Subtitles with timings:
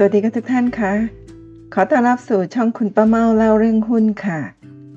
[0.00, 0.92] สวัสดีค่ะทุกท่านคะ
[1.74, 4.40] ขอต้อนรับสู่ช่องคุณป้าเมาเล่าเรื่องหุ้นค่ะ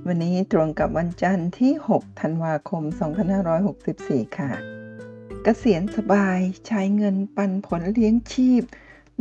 [0.07, 2.84] วันนี้ตรงกับวันจันทร์ที่ 6 ธันวาคม
[3.59, 8.61] 2564 ค่ะ เกษียณสบายใช้เงินปันผลเลี้ยงชีพ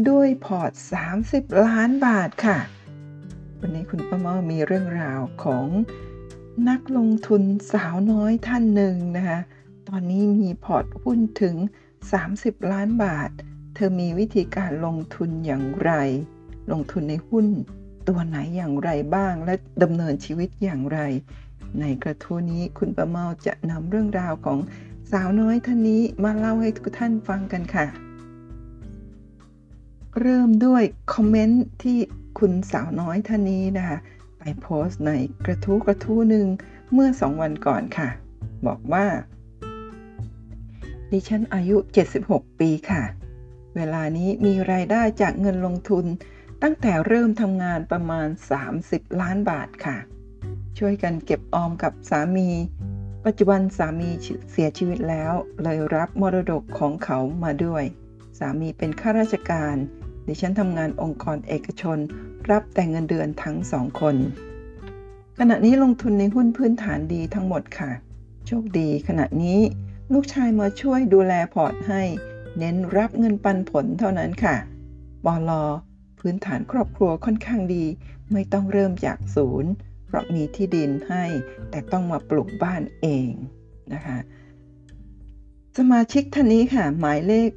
[0.09, 0.73] ด้วยพอร์ต
[1.17, 2.59] 30 ล้านบาทค่ะ
[3.61, 5.67] วันนี้คุณป้าเมามีเรื่องราวของ
[6.69, 9.39] นักลงทุนสาวน้อยท่านหนึ่งนะคะ
[9.89, 11.57] ตอนนี้มีพอร์ตหุ้นถึง
[12.15, 13.31] 30 ล้านบาท
[13.75, 15.93] เธอมีวิธีการลงทุนอย่างไร
[16.73, 17.47] ลงทุนในหุ้น
[18.09, 20.99] ตัวไหนอย่างไรบ้าง และดำเนินชีวิตอย่างไร
[21.81, 24.59] ในกระทู้นี้คุณประเมาจะนำเรื่องราวของ
[25.13, 27.87] สาวน้อยท่านนี้มาเล่าให้ทุกท่านฟังกันค่ะ
[30.21, 30.83] เริ่มด้วย
[31.15, 31.99] คอมเมนต์ที่
[32.39, 33.99] คุณสาวน้อยท่านนี้นะคะ
[34.39, 35.13] ไปโพสต์ใน
[35.45, 36.47] กระทู้กระทู้หนึ่ง
[36.93, 38.09] เมื่อสองวันก่อนค่ะ
[38.67, 39.07] บอกว่า
[41.11, 41.77] ดิฉันอายุ
[42.19, 43.03] 76 ปีค่ะ
[43.77, 46.07] เวลานี้มีรายได้จากเงินลงทุน
[46.63, 48.29] ตั้งแต่เริ่มทำงานประมาณ
[48.73, 49.97] 30 ล้านบาทค่ะ
[50.79, 52.49] ช่วยกันเก็บออมกับสามี
[53.25, 54.11] ปัจจุบันสามี
[54.51, 55.33] เสียชีวิตแล้ว
[55.63, 57.85] เลยรับมรดกของเขามาด้วย
[58.39, 59.77] สามีเป็นข้าราชการ
[60.27, 61.99] ดิฉันทำงานองค์กรเอกชน
[62.51, 64.17] รับแต่เงินเดือนทั้งสองคน
[65.39, 67.91] ขณะนี้ลงทุนในหุ้นพื้นฐานดีทั้งหมดค่ะ
[68.47, 69.61] โชคดีขณะนี้
[70.13, 72.03] ลูกชายมาช่วยดูแลพอร์ตให้
[72.59, 74.57] เน้นรับเงินปันผลเท่านั้นค่ะ
[75.27, 75.63] บอลอ
[76.19, 77.85] พื้นฐานครอบครัวค่อนข้างดี
[78.33, 79.71] ไม่ต้องเริ่มจากศูนย์
[80.07, 81.25] เพราะมีที่ดินให้
[81.71, 83.31] แต่ต้องมาปลูกบ้านเอง
[83.93, 84.19] นะคะ
[85.79, 87.51] สมาชิกท่านนี้ค่ะ หมายเลข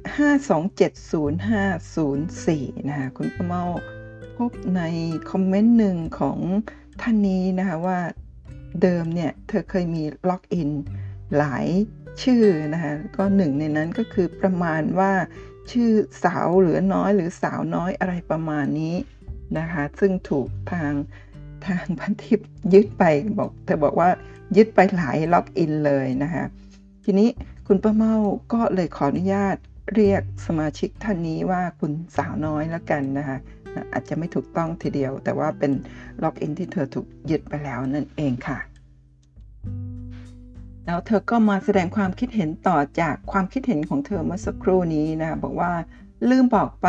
[1.22, 3.64] 5270504 นะคะคุณประเมา
[4.36, 4.82] พบใน
[5.30, 6.38] คอมเมนต์หนึ่งของ
[7.00, 8.00] ท่านนี้นะคะว่า
[8.82, 10.70] เดิมเนี่ย เธอเคยมีล็อกอิน
[11.36, 11.66] หลาย
[12.22, 15.12] ชื่อนะคะก็หนึ่งในนั้นก็คือประมาณว่า
[15.70, 15.90] ชื่อ
[16.24, 18.96] สาวเหลือน้อยหรือสาวน้อยอะไรประมาณนี้
[19.58, 20.92] นะคะซึ่งถูกทาง
[21.66, 22.40] ทางพันทิป
[22.74, 23.04] ยึดไป
[23.38, 24.10] บอกเธอบอกว่า
[24.56, 26.44] ยึดไปหลายล็อกอินเลยนะคะ
[27.04, 27.28] ทีนี้
[27.66, 28.14] คุณป้าเมา
[28.52, 29.56] ก็เลยขออนุญาต
[29.94, 33.38] เรียกสมาชิกท่านนี้ว่าคุณสาวน้อยแล้วกันนะคะ
[33.92, 35.72] อาจจะไม่ถูกต้องทีเดียว แต่ว่าเป็น
[36.22, 38.58] ล็อกอินที่เธอถูกยึดไปแล้วนั่นเองค่ะ
[40.86, 45.72] แล้วเธอก็มาแสดงความคิดเห็นต่อจากความคิดเห็นของเธอเมื่อสักครู่นี้นะบอกว่า
[46.28, 46.88] ลืมบอกไป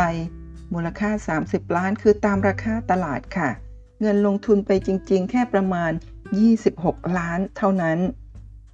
[0.73, 3.49] มูลค่า 30 ล้านคือตามราคาตลาดค่ะ
[4.01, 5.91] เงินลงทุนไปจริง ๆ แค่ประมาณ
[6.53, 7.97] 26 ล้านเท่านั้น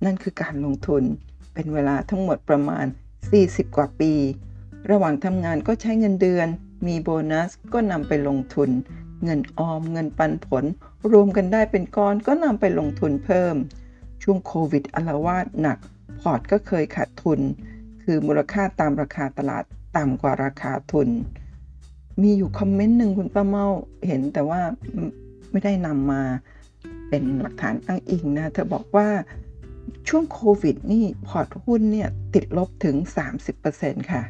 [0.06, 1.04] นั่นคือการลงทุน
[1.54, 2.86] เป็นเวลาทั้งหมดประมาณ
[3.32, 4.14] 40 กว่าปี
[4.92, 6.48] ระหว่างทำงานก็ใช้เงินเดือน
[6.88, 8.70] มีโบนัสก็นำไปลงทุน
[9.24, 10.64] เงินออมเงินปันผล
[11.12, 13.56] รวมกันได้เป็นก้อนก็นำไปลงทุนเพิ่ม
[14.24, 15.78] ช่วงโควิดอลาวาดหนัก
[16.22, 17.40] พอร์ตก็เคยขาดทุน
[18.04, 19.64] คือมูลค่าตามราคาตลาด
[19.98, 21.10] ต่ำกว่าราคาทุน
[22.22, 23.66] มีอยู่คอมเมนต์หนึ่งคุณป้าเมา
[24.08, 24.62] เห็นแต่ว่า
[25.52, 26.22] ไม่ได้นำมา
[27.10, 29.08] เป็นหลักฐานอ้างอิงนะ เธอบอกว่า
[30.08, 32.96] ช่วงโควิดนี่พอร์ตหุ้นเนี่ยติดลบถึง
[33.54, 34.24] 30%ค่ะ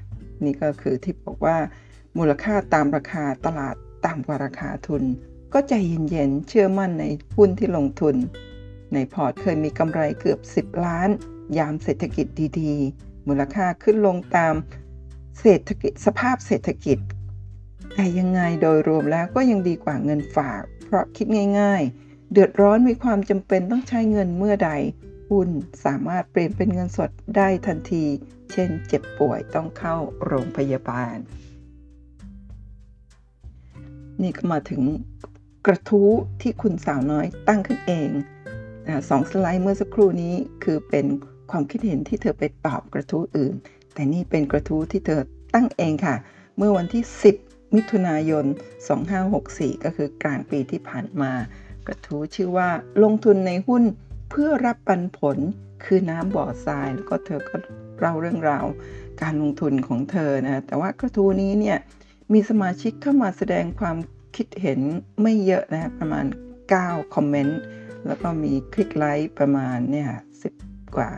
[0.43, 1.57] นี่ก็คือที่บอกว่า
[2.17, 3.75] มูลค่าตามราคาตลาด
[4.05, 5.03] ต่ำกว่าราคาทุน
[5.53, 5.73] ก็ใจ
[6.09, 7.05] เย็นๆ เชื่อมั่นใน
[7.37, 8.15] หุ้นที่ลงทุน
[8.93, 11.09] ในพอร์ตเคยมีกำไรเกือบ 10 ล้าน
[11.57, 12.27] ยามเศรษฐกิจ
[12.61, 14.55] ดีๆ มูลค่าขึ้นลงตาม
[15.41, 16.97] เศรษฐกิจสภาพเศรษฐกิจ
[17.93, 21.27] แต่ยังไงโดยรวมแล้วก็ยังดีกว่าเงินฝาก เพราะคิด
[21.59, 24.71] ง่ายๆ เดือดร้อนมีความจำเป็นต้องใช้เงินเมื่อใด
[25.29, 25.49] หุ้น
[25.85, 28.05] สามารถเปลี่ยนเป็นเงินสดได้ทันที
[28.51, 31.17] เช่นเจ็บป่วยต้องเข้าโรงพยาบาล
[34.21, 34.81] นี่ก็มาถึง
[35.65, 38.09] กระทู้ที่คุณสาวน้อยตั้งขึ้นเอง
[39.09, 41.05] สองสไลด์เมื่อสักครู่นี้คือเป็น
[41.51, 43.53] ความคิดเห็นที่เธอไปตอบกระทู้อื่น
[43.93, 45.21] แต่นี่เป็นกระทู้ที่เธอ
[45.53, 46.15] ตั้งเองค่ะ
[46.57, 47.03] เมื่อวันที่
[47.39, 48.45] 10 มิถุนายน
[49.13, 51.31] 2564 ก็คือกลางปีที่ผ่านมา
[51.87, 52.69] กระทู้ชื่อว่า
[53.03, 53.83] ลงทุนในหุ้น
[54.29, 55.37] เพื่อรับปันผล
[55.85, 57.55] คือน้ำบ่อทราย แล้วก็เธอก็
[57.99, 58.65] เล่าเรื่องราว
[59.21, 61.77] การลงทุนของเธอนะ แต่ว่ากระทู้นี้เนี่ย
[62.33, 63.97] มีสมาชิกเข้ามาแสดงความ
[64.35, 64.79] คิดเห็น
[65.21, 66.25] ไม่เยอะนะประมาณ
[66.69, 67.59] 9 คอมเมนต์
[68.05, 70.09] แล้วก็มีคลิกไลค์ประมาณเนี่ย
[70.41, 70.53] สิบ
[70.97, 71.11] กว่า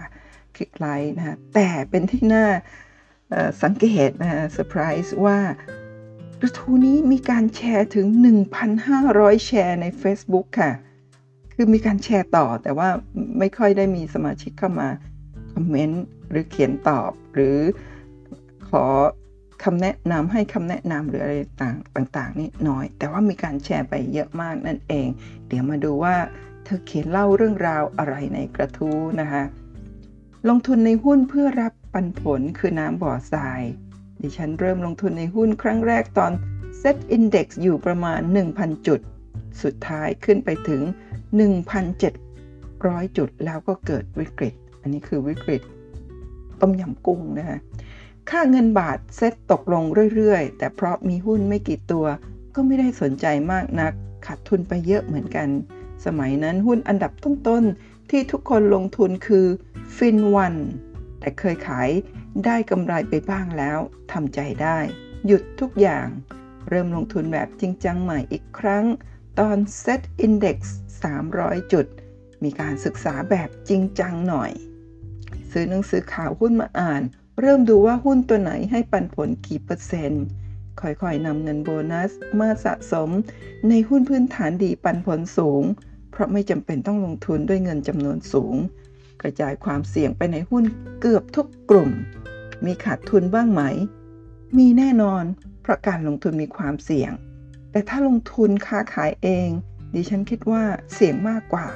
[0.56, 2.46] click like นะฮะแต่เป็นที่น่า
[3.64, 5.40] สังเกตนะฮะเซอร์ไพรส์ว่า
[6.40, 8.08] กระทู้นี้มีการแชร์ถึง
[8.76, 10.72] 1,500 แชร์ใน Facebook ค่ะ
[11.54, 12.90] คือมีการแชร์ต่อแต่ว่า
[13.40, 14.90] ไม่ค่อยได้มีสมาชิกเข้ามา
[15.54, 17.58] คอมเมนต์หรือเขียนตอบ หรือ
[18.70, 18.84] ขอ
[19.64, 25.08] คำแนะนำให้คำแนะนำหรืออะไรต่างต่าง ๆ นี่น้อย แต่ว่ามีการแชร์ไปเยอะมากนั่นเอง
[25.48, 26.16] เดี๋ยวมาดูว่า
[26.64, 29.44] เธอเขียนเล่าเรื่องราวอะไรในกระทู้นะคะ
[30.50, 33.62] ลงทุนในหุ้นเพื่อรับปันผลคือน้ำบ่อทราย
[34.22, 36.32] ดิฉันเริ่มลงทุนในหุ้นครั้งแรกตอน
[36.82, 38.20] Set Index อยู่ประมาณ
[38.54, 39.00] 1,000 จุด
[39.64, 40.82] สุดท้ายขึ้นไปถึง
[42.00, 45.62] 1,700 จุดแล้วก็เกิดวิกฤต อันนี้คือวิกฤต
[46.62, 47.58] ต้มยำกุ้งนะคะ
[48.30, 49.84] ค่าเงินบาทเซ็ตตกลง
[50.16, 52.06] เรื่อยๆ แต่เพราะมีหุ้นไม่กี่ตัว
[52.56, 53.94] ก็ไม่ได้สนใจมากนัก
[54.26, 55.48] ขาดทุนไปเยอะเหมือนกัน
[56.06, 59.48] สมัยนั้นหุ้นอันดับต้นๆ ที่ทุกคนลงทุนคือ
[59.96, 60.56] ฟินวัน
[61.20, 61.90] แต่เคยขาย
[62.46, 63.80] ได้กำไรไปบ้างแล้ว
[64.12, 64.80] ทำใจได้
[65.26, 66.08] หยุดทุกอย่าง
[66.70, 68.86] เริ่มลงทุนแบบจริงจังใหม่อีกครั้ง
[69.40, 70.58] ตอน Set Index
[71.16, 71.86] 300 จุด
[72.44, 74.52] มีการศึกษาแบบจริงจังหน่อย
[75.52, 77.02] ซื้อหนังสือข่าวหุ้นมาอ่าน
[77.42, 80.24] เริ่มดูว่าหุ้นตัวไหนให้ปันผลกี่เปอร์เซ็นต์
[80.82, 83.10] ค่อยๆนำเงินโบนัสมาสะสม
[83.70, 85.64] ในหุ้นพื้นฐานดีปันผลสูง
[86.14, 88.56] เพราะไม่จำเป็นต้องลงทุนด้วยเงินจำนวนสูง
[89.22, 90.64] กระจายความเสี่ยงไปในหุ้น
[91.02, 91.92] เกือบทุกกลุ่ม
[92.66, 93.62] มีขาดทุนบ้างไหม
[94.58, 95.24] มีแน่นอน
[95.62, 97.12] เพราะการลงทุนมีความเสี่ยง
[97.72, 99.50] แต่ถ้าลงทุนค้าขายเอง
[99.94, 100.64] ดิฉันคิดว่า
[100.94, 101.68] เสี่ยงมากกว่า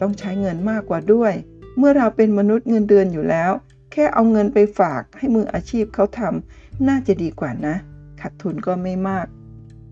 [0.00, 1.32] ต้องใช้เงินมากกว่าด้วย
[1.76, 3.52] เมื่อเราเป็นมนุษย์เงินเดือนอยู่แล้ว
[3.92, 7.76] แค่เอาเงินไปฝากให้มืออาชีพเขาทำน่าจะดีกว่านะ
[8.20, 9.26] ขาดทุนก็ไม่มาก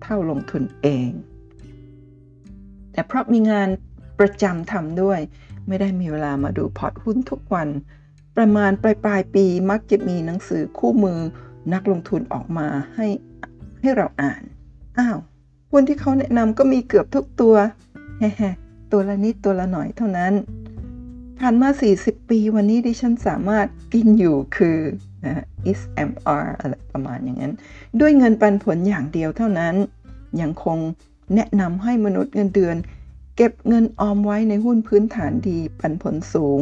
[0.03, 1.11] เท่าลงทุนเอง
[2.93, 3.69] แต่เพราะมีงาน
[4.19, 5.21] ประจำทำด้วย
[5.67, 7.69] ไม่ได้มีเวลามาดูพอร์ตหุ้นทุกวัน
[8.37, 11.19] ประมาณปลายปลายปีมักจะมีหนังสือคู่มือ
[11.73, 13.07] นักลงทุนออกมาให้
[13.81, 14.43] ให้เราอ่าน
[14.99, 15.19] อ้าว
[15.71, 17.55] หุ้นที่เขาแนะนำก็มีเกือบทุกตัว
[18.19, 20.33] แฮๆตัวละนิดตัวละหน่อยเท่านั้น
[21.39, 21.69] ผ่านมา
[22.01, 24.79] 40 ปีวันนี้ดิฉันสามารถกินอยู่คือ
[25.25, 25.45] นะ
[25.79, 27.55] SMR อะไรประมาณอย่างนั้น
[28.01, 29.75] ด้วยเงินปันผลอย่างเดียวเท่านั้น
[30.41, 30.79] ยังคง
[31.35, 32.77] แนะนำให้มนุษย์เงินเดือน
[33.41, 36.61] เก็บเงินออมไว้ในหุ้นพื้นฐานดีปันผลสูง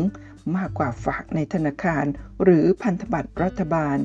[0.56, 2.04] มากกว่าฝากในธนาคาร
[2.42, 3.96] หรือพันธบัตรรัฐบาล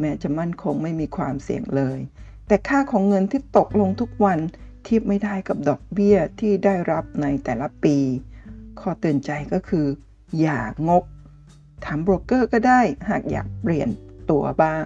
[0.00, 1.98] แม้จะมั่นคงไม่มีความเสี่ยงเลย
[2.46, 4.38] แต่ค่าของเงินที่ตกลงทุกวัน
[4.84, 7.96] เทียบไม่ได้กับดอกเบี้ยที่ได้รับในแต่ละปี
[8.80, 9.86] ข้อเตือนใจก็คือ
[10.40, 11.04] อย่างก
[11.84, 13.88] ถามโบรกเกอร์ก็ได้หากอยากเปลี่ยน
[14.30, 14.84] ตัวบ้าง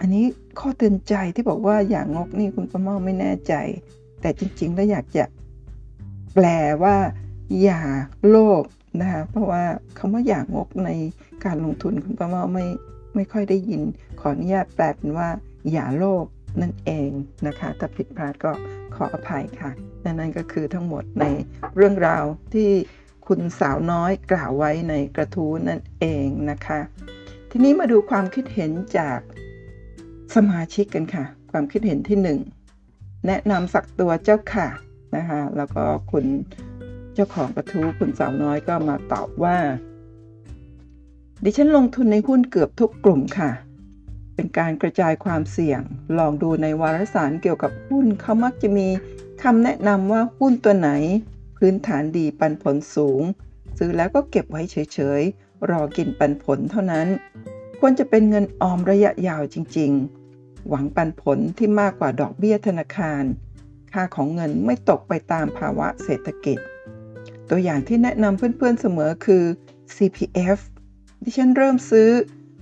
[0.00, 0.24] อันนี้
[0.60, 3.54] ข้อเตือนใจที่บอกว่าอย่างงกนี่คุณประเมาไม่แน่ใจ
[4.20, 5.24] แต่จริงๆ แล้วอยากจะ
[6.40, 6.52] แปล
[6.84, 6.96] ว่า
[7.62, 7.82] อย่า
[8.28, 8.64] โลภ
[9.00, 9.64] นะคะเพราะว่า
[9.98, 10.90] คำว่าอย่างงกใน
[11.44, 12.66] การลงทุนคุณประเมาไม่
[13.14, 13.82] ไม่ค่อยได้ยิน
[14.20, 15.28] ขออนุญาตแปลเป็นว่า
[15.72, 16.24] อย่าโลภ
[16.60, 17.10] นั่นเอง
[17.46, 18.52] นะคะถ้าผิดพลาดก็
[18.94, 19.70] ขออภัยค่ะ
[20.02, 21.24] และนั่นก็คือทั้งหมดใน
[21.76, 22.24] เรื่องราว
[22.54, 22.70] ที่
[23.26, 26.80] คุณสาวน้อยกล่าวไว้ในกระทู้นั่นเองนะคะ
[27.50, 29.18] ทีนี้มาดูความคิดเห็นจาก
[30.34, 32.18] สมาชิกกันค่ะ ความคิดเห็นที่
[32.82, 34.68] 1 แนะนำสักตัวเจ้าค่ะ
[35.16, 36.24] นะคะ แล้วก็คุณ
[37.14, 39.58] เจ้าของกระทู้คุณสาวน้อยก็มาตอบว่า
[41.44, 43.50] ดิฉันลงทุนในหุ้นเกือบทุกกลุ่มค่ะ
[44.34, 45.80] เป็นการกระจายความเสี่ยง
[46.18, 48.88] ลองดูในวารสารเกี่ยวกับหุ้นเขามักจะมี
[49.42, 50.90] คำแนะนำว่าหุ้นตัวไหน
[51.56, 53.22] พื้นฐานดีปันผลสูง
[53.78, 57.08] ซื้อแล้วก็เก็บไว้เฉยๆ รอกินปันผลเท่านั้น
[57.80, 59.90] ควรจะเป็นเงินออมระยะยาวจริง
[60.30, 63.22] ๆ หวังปันผลที่มากกว่าดอกเบี้ยธนาคาร
[63.92, 66.58] ค่าของเงินไม่ตกไปตามภาวะเศรษฐกิจ
[67.50, 69.44] ตัวอย่างที่แนะนำเพื่อนๆเสมอคือ
[69.96, 70.58] CPF
[71.24, 72.10] ดิฉันเริ่มซื้อ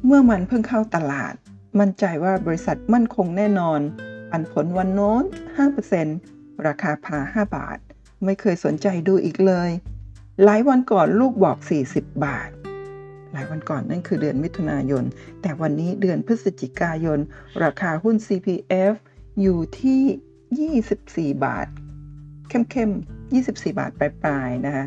[0.05, 1.35] เมื่อมันเพิ่งเข้าตลาด
[1.79, 3.81] มั่นใจว่าบริษัทมั่นคงแน่นอน
[4.31, 5.23] ปันผลวันโน้น
[5.95, 7.79] 5%ราคาพา 5 บาท
[8.25, 9.71] ไม่เคยสนใจดูอีกเลย
[10.45, 11.59] หลายวันก่อนลูกบอก
[11.91, 12.51] 40 บาท
[13.33, 15.05] หลายวันก่อนนั่นคือเดือนมิถุนายน
[15.43, 17.19] แต่วันนี้เดือนพฤศจิกายน
[17.63, 18.95] ราคาหุ้น CPF
[19.41, 20.03] อยู่ที่
[20.55, 21.67] 24 บาท
[22.49, 24.85] เข้มๆ 24 บาทปลายๆนะคะ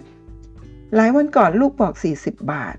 [0.95, 2.75] หลายวันก่อนลูกบอก 40 บาท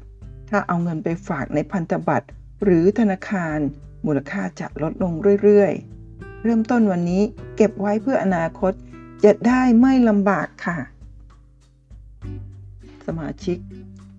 [0.50, 2.28] ถ้าเอาเงินไปฝากในพันธบัตร
[2.64, 3.58] หรือธนาคาร
[4.06, 7.22] มูลค่าจะลดลงเรื่อยๆ เริ่มต้นวันนี้
[7.56, 8.72] เก็บไว้เพื่ออนาคต
[9.24, 10.78] จะได้ไม่ลำบากค่ะ
[13.06, 13.58] สมาชิก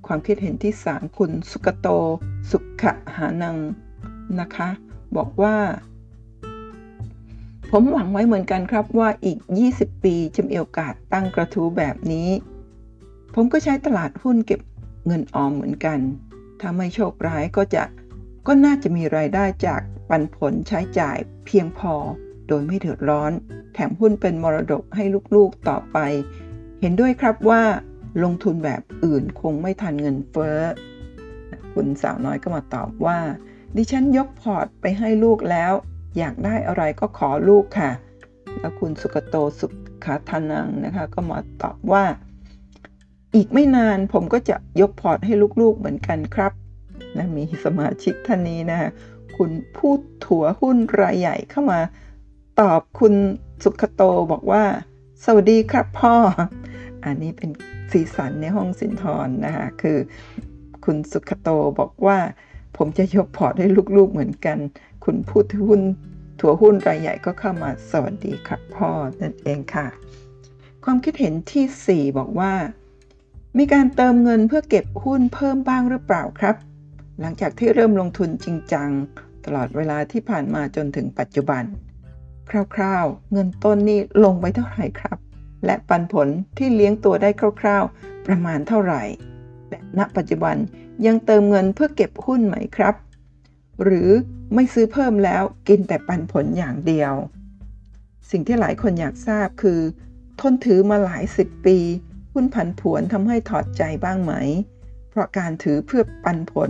[0.07, 1.87] ความคิดเห็นที่ 3 คุณสุกโต
[2.51, 2.83] สุข
[3.15, 3.57] หานัง
[4.39, 4.69] นะคะ
[5.17, 5.55] บอกว่า
[7.73, 9.37] ผมหวังไว้เหมือนกันครับว่าอีก
[9.71, 12.29] 20 ปีจะมีโอกาสตั้งกระทู้แบบนี้
[13.35, 14.61] ผมก็ใช้ตลาดหุ้นเก็บ
[15.05, 15.99] เงินออมเหมือนกัน
[16.59, 17.83] ถ้าไม่โชคร้ายก็จะ
[18.47, 21.93] ก็น่าจะมีรายได้จากปันผลใช้จ่ายเพียงพอ
[22.47, 23.31] โดยไม่เดือดร้อน
[23.73, 25.03] แถมหุ้นเป็นมรดกให้
[25.35, 25.97] ลูกๆต่อไป
[26.81, 27.61] เห็นด้วยครับว่า
[28.23, 30.59] ลงทุนแบบอื่นคงไม่ทันเงินเฟ้อ
[31.73, 33.19] คุณสาวน้อยก็มาตอบว่า
[33.75, 35.73] ดิฉันยกพอร์ตไปให้ลูกแล้ว
[36.17, 37.91] อยากได้อะไรก็ขอลูกค่ะ
[38.59, 39.67] แล้วคุณสุขโตสุ
[40.03, 42.05] ขฐานังนะคะก็มาตอบว่า
[43.35, 46.51] อีกไม่นานผมก็จะยกพอร์ตให้ลูกๆเหมือนกันครับ
[47.17, 48.89] นะมีสมาชิกท่านนี้นะคะ
[49.37, 51.79] คุณผู้ถือหุ้นรายใหญ่เข้ามา
[52.61, 53.13] ตอบคุณ
[53.63, 54.01] สุขโต
[54.31, 54.63] บอกว่า
[55.23, 56.15] สวัสดีครับพ่อ
[57.05, 57.49] อันนี้เป็น
[57.91, 59.97] สีสันในห้องสินธรนะคะคือ
[60.85, 61.49] คุณสุขโต
[61.79, 62.19] บอกว่า
[62.77, 64.57] ผมจะยกพอร์ตให้ลูกๆเหมือนกัน
[65.03, 65.81] คุณพูดหุ้น
[66.39, 68.89] ถัวหุ้นรายใหญ่ก็เข้ามาสวัสดีครับพ่อ
[69.21, 69.87] นั่นเองค่ะ
[70.83, 72.53] ความคิดเห็นที่ 4 บอกว่า
[73.57, 76.55] มีการเติมเงินเพื่อเก็บหุ้นเพิ่มบ้างหรือเปล่าครับ
[77.19, 78.89] หลังจากที่เริ่มลงทุนจริงจัง
[79.45, 81.63] ตลอดเวลาที่ผ่านมาจนถึงปัจจุบัน
[82.75, 85.17] คร่าวๆ เงินต้นนี้ลงไปเท่าไหร่ครับ
[85.65, 86.27] และปันผล
[86.57, 87.29] ที่เลี้ยงตัวได้
[87.61, 89.03] คร่าวๆ ประมาณเท่าไหร่
[89.69, 90.55] และณปัจจุบัน
[91.05, 92.95] ยังเติมเงินเพื่อเก็บหุ้นไหมครับ
[93.83, 94.09] หรือ
[94.53, 97.13] ไม่ซื้อเพิ่มแล้วกินแต่ปันผลอย่างเดียว
[98.29, 99.79] สิ่งที่หลายคนอยากทราบคือ
[100.39, 101.77] ทนถือมาหลายสิบปี
[102.33, 104.33] หุ้นผันผวนทำให้ถอดใจบ้างไหม
[105.09, 106.69] เพราะการถือเพื่อปันผล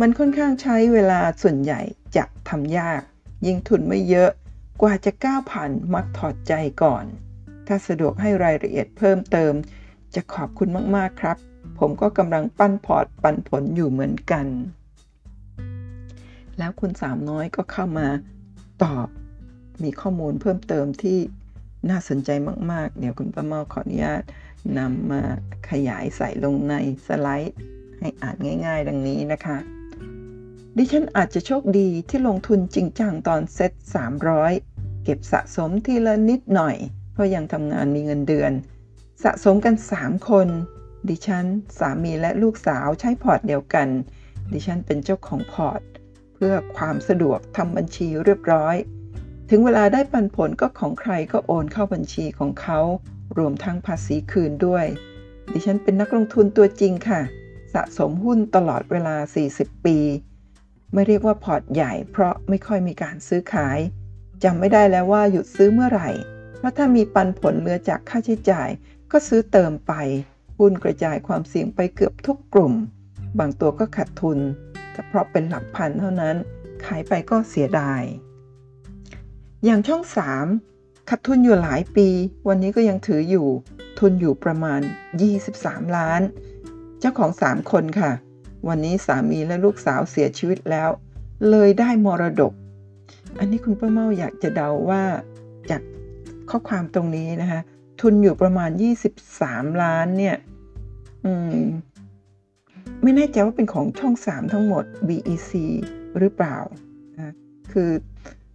[0.00, 1.80] มันค่อนข้างใช้เวลาส่วนใหญ่
[2.16, 3.02] จะทำยาก
[3.46, 4.30] ยิ่งทุนไม่เยอะ
[4.82, 6.52] กว่าจะก้าวผ่านมักถอดใจ
[6.82, 7.04] ก่อน
[7.66, 9.52] ถ้าสะดวกให้รายละเอียดเพิ่มเติม
[10.14, 11.36] จะขอบคุณมาก ๆ ครับ
[11.78, 14.46] ผมก็กำลังปั้นพอร์ตปันผลอยู่เหมือนกัน
[16.58, 18.08] แล้วคุณสามน้อยก็เข้ามา
[18.84, 19.08] ตอบ
[19.82, 21.18] มีข้อมูลเพิ่มเติมที่
[21.90, 22.30] น่าสนใจ
[22.72, 24.22] มาก ๆ เดี๋ยวคุณป้าเมาขออนุญาต
[24.78, 25.22] นำมา
[25.70, 26.74] ขยายใส่ลงใน
[27.06, 27.54] สไลด์
[27.98, 28.36] ให้อ่าน
[28.66, 29.58] ง่าย ๆ ดังนี้นะคะ
[30.76, 33.72] ดิฉันอาจจะโชคดีที่ลงทุนจริงจังตอนเซ็ต
[34.38, 36.76] 300 เก็บสะสมทีละนิดหน่อย
[37.12, 38.52] เพราะยังทำงานมีเงินเดือน
[39.24, 40.48] สะสมกัน 3 คน
[41.08, 41.44] ดิฉัน
[41.78, 43.88] สามีและลูกสาวใช้พอร์ตเดียวกัน
[44.52, 45.80] ดิฉันเป็นเจ้าของพอร์ต
[46.36, 48.76] เพื่อความสะดวกทำบัญชีเรียบร้อย
[49.50, 52.80] ถึงเวลาได้ปันผลก็ของใครก็โอนเข้าบัญชีของเขา
[53.38, 54.86] รวมทั้งภาษีคืนด้วย
[55.52, 57.20] ดิฉันเป็นนักลงทุนตัวจริงค่ะ
[57.74, 59.16] สะสมหุ้นตลอดเวลา
[59.50, 59.98] 40 ปี
[60.92, 63.78] ไม่เรียกว่าพอร์ตใหญ่เพราะไม่ค่อยมีการซื้อขาย
[64.44, 66.10] จำไม่ได้แล้วว่าหยุดซื้อเมื่อไหร่
[66.58, 68.68] เพราะถ้ามีปันผลเหลือจากค่าใช้จ่าย
[69.12, 69.92] ก็ซื้อเติมไป
[70.58, 72.74] หุ้นกระจายความเสี่ยงไปเกือบทุกกลุ่ม
[73.38, 74.38] บางตัวก็ขาดทุน
[74.96, 76.36] แต่เพราะเป็นหลักพันเท่านั้น
[76.84, 78.02] ขายไปก็เสียดาย
[79.64, 80.02] อย่างช่อง
[80.54, 82.08] 3ขาดทุนอยู่หลายปี
[82.48, 83.46] วันนี้ก็ยังถืออยู่
[83.98, 84.80] ทุนอยู่ประมาณ
[85.42, 86.20] 23 ล้าน
[87.00, 88.12] เจ้าของ 3 คนค่ะ
[88.68, 90.88] วันนี้สามีและลูกสาวเสียชีวิตแล้ว
[91.50, 92.52] เลยได้มรดก
[93.38, 95.02] อันนี้คุณป้าเมาอยากจะเดาว่า
[95.70, 95.82] จาก
[96.50, 97.60] ข้อความตรงนี้นะคะ
[98.00, 98.70] ทุนอยู่ประมาณ
[99.26, 100.36] 23 ล้านเนี่ย
[101.24, 101.58] อืม
[103.02, 105.50] ไม่แน่ใจว่าเป็นของช่อง 3 ทั้งหมด BEC
[106.18, 106.58] หรือเปล่า
[107.16, 107.34] นะ
[107.72, 107.90] คือ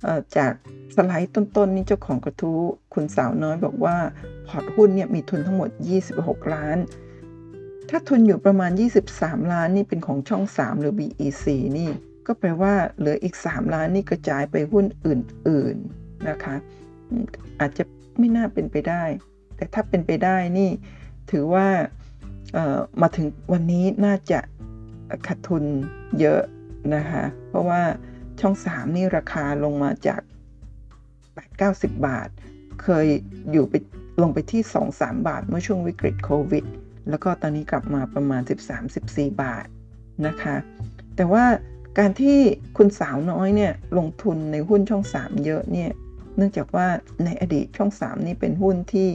[0.06, 0.08] อ
[0.38, 0.54] จาก
[0.96, 2.60] สไลด์ต้นๆนี่เจ้าของกระทู้
[2.94, 3.98] คุณสาวน้อยบอกว่า
[4.48, 5.70] พอร์ตหุ้นเนี่ยมีทุนทั้งหมด
[6.12, 6.78] 26 ล้าน
[7.90, 8.72] ถ้าทุนอยู่ประมาณ
[9.14, 11.46] 23 ล้านนี่เป็นของช่อง 3 หรือ BEC
[11.78, 11.90] นี่
[12.28, 16.56] ก็แปลว่าเหลืออีก 3 ล้านนี่กระจายไปหุ้นอื่น ๆนะคะ
[17.60, 17.84] อาจจะ
[18.20, 19.04] ไม่น่าเป็นไปได้
[19.56, 20.70] แต่ถ้าเป็นไปได้นี่
[21.32, 21.68] ถือว่า
[23.02, 24.40] มาถึงวันนี้น่าจะ
[25.28, 25.64] ขาดทุน
[26.20, 26.42] เยอะ
[26.96, 27.82] นะคะ เพราะว่า
[28.40, 30.22] ช่อง 3 นี่ราคาลงมาจาก
[31.38, 32.30] 8-90 บาท
[32.84, 33.06] เคย
[33.52, 33.74] อยู่ไป
[34.22, 34.62] ลงไปที่
[34.94, 36.66] 2-3 บาทเมื่อช่วงวิกฤตโควิด
[37.10, 38.42] แล้วก็ตอนนี้กลับมาประมาณ
[38.92, 39.66] 13-14 บาท
[40.28, 40.56] นะคะ
[41.16, 41.46] แต่ว่า
[42.00, 42.38] การที่
[42.78, 45.92] คุณสาวน้อยเนี่ยลงทุนในหุ้นช่อง 3 เยอะเนี่ย
[46.38, 46.88] เนื่องจากว่า
[47.26, 49.08] ในอดีตช่อง 3 นี่เป็นหุ้นที่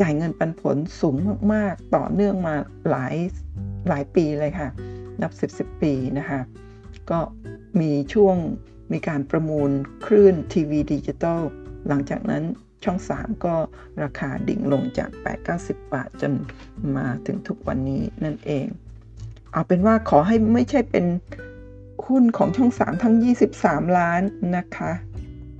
[0.00, 1.16] จ่ายเงินปันผลสูง
[1.52, 2.54] มาก ๆ ต่อเนื่องมา
[2.90, 3.14] หลาย
[3.88, 4.68] หลายปีเลยค่ะ
[5.22, 6.40] นับ 10 10 ปีนะคะ
[7.10, 7.20] ก็
[7.80, 8.36] มีช่วง
[8.92, 9.70] มีการประมูล
[10.04, 11.40] คลื่นทีวีดิจิตอล
[11.88, 12.42] หลังจากนั้น
[12.84, 13.54] ช่อง 3 ก็
[14.02, 15.10] ราคาดิ่งลงจาก
[15.50, 16.32] 8-90 บาทจน
[16.96, 18.66] มาถึงทุกวันนี้นั่นเอง
[19.52, 21.04] เอาเป็นว่าขอให้ไม่ใช่เป็น
[22.06, 23.14] หุ้นของช่อง 3 ทั้ง
[23.56, 24.22] 23 ล้าน
[24.56, 24.92] นะคะ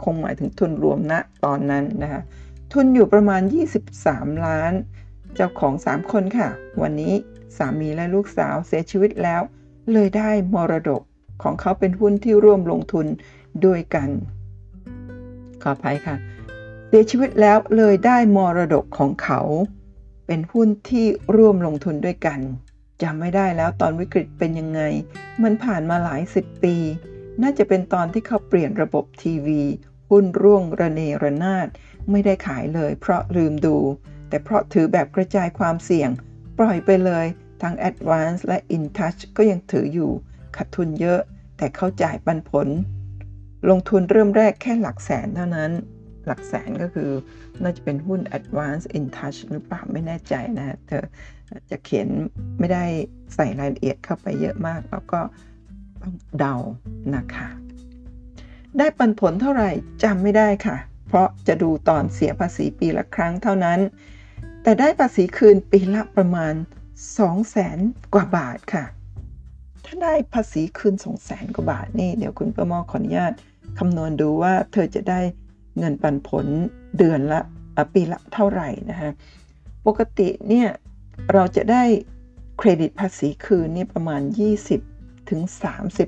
[0.02, 2.22] คงหมายถึงทุนรวมณนะตอนนั้นนะคะ
[2.72, 3.42] ทุนอยู่ประมาณ
[3.92, 4.72] 23 ล้าน
[5.34, 6.48] เจ้าของ 3 คนค่ะ
[6.82, 7.14] วันนี้
[7.56, 9.42] สามีและลูกสาวเสียชีวิตแล้ว
[9.92, 11.02] เลยได้มรดก
[11.42, 13.06] ของเขาเป็นหุ้นที่ร่วมลงทุน
[13.64, 14.08] ด้วยกัน
[15.62, 16.16] ขออภัยค่ะ
[16.88, 19.40] เสียชีวิตแล้วเลยได้มรดกของเขา
[20.26, 21.06] เป็นหุ้นที่
[21.36, 22.40] ร่วมลงทุนด้วยกัน
[23.02, 24.80] จำไม่ได้แล้วตอนวิกฤตเป็นยังไง
[25.42, 26.76] มันผ่านมาหลายสิบปี
[27.42, 29.62] น่าจะเป็นตอนที่เขาเปลี่ยนระบบทีวี
[30.10, 31.68] หุ้นร่วงระเนระนาด
[32.10, 33.76] ไม่ได้ขายเลยเพราะลืมดู
[34.28, 36.10] แต่เพราะถือแบบกระจายความเสี่ยง
[36.58, 37.26] ปล่อยไปเลย
[37.62, 40.10] ทั้ง Advance และ InTouch ก็ยังถืออยู่
[40.56, 41.20] ขาดทุนเยอะ
[41.56, 42.68] แต่เขาจ่ายปันผล
[43.70, 45.72] ลงทุนเริ่มแรกแค่หลักแสนเท่านั้น
[46.26, 47.10] หลักแสนก็คือ
[47.62, 51.04] น่าจะเป็นหุ้น Advance InTouch หรือเปล่าไม่แน่ใจนะเธอ
[51.70, 52.08] จะเขียน
[52.58, 52.84] ไม่ได้
[53.34, 55.20] ใส่รายละเอียดเข้าไปเยอะมาก แล้วก็
[56.02, 56.54] ต้องเดา
[57.16, 57.48] นะคะ
[58.78, 59.70] ได้ปันผลเท่าไหร่
[60.02, 63.80] จำไม่ได้ค่ะ เพราะจะดูตอนเสียภาษีปีละครั้งเท่านั้น
[64.62, 66.54] แต่ได้ภาษีคืนปีละประมาณ
[66.94, 67.78] 2 0 0แสน
[68.14, 68.84] กว่าบาทค่ะ
[69.84, 73.32] ถ้าได้ภาษีคืน 2 0 0แสนกว่าบาทนี่เดี๋ยวคุณประมอขออนุญาต
[73.78, 75.20] คำนวณดูว่าเธอจะได้
[75.78, 76.46] เงินปันผล
[76.98, 77.40] เดือนละ
[77.94, 79.10] ปีละเท่าไหร่นะคะ
[79.86, 80.68] ปกติเนี่ย
[81.32, 81.84] เราจะได้
[82.58, 84.22] เครดิตภาษีคืนนี่ประมาณ
[84.76, 85.40] 20ถึง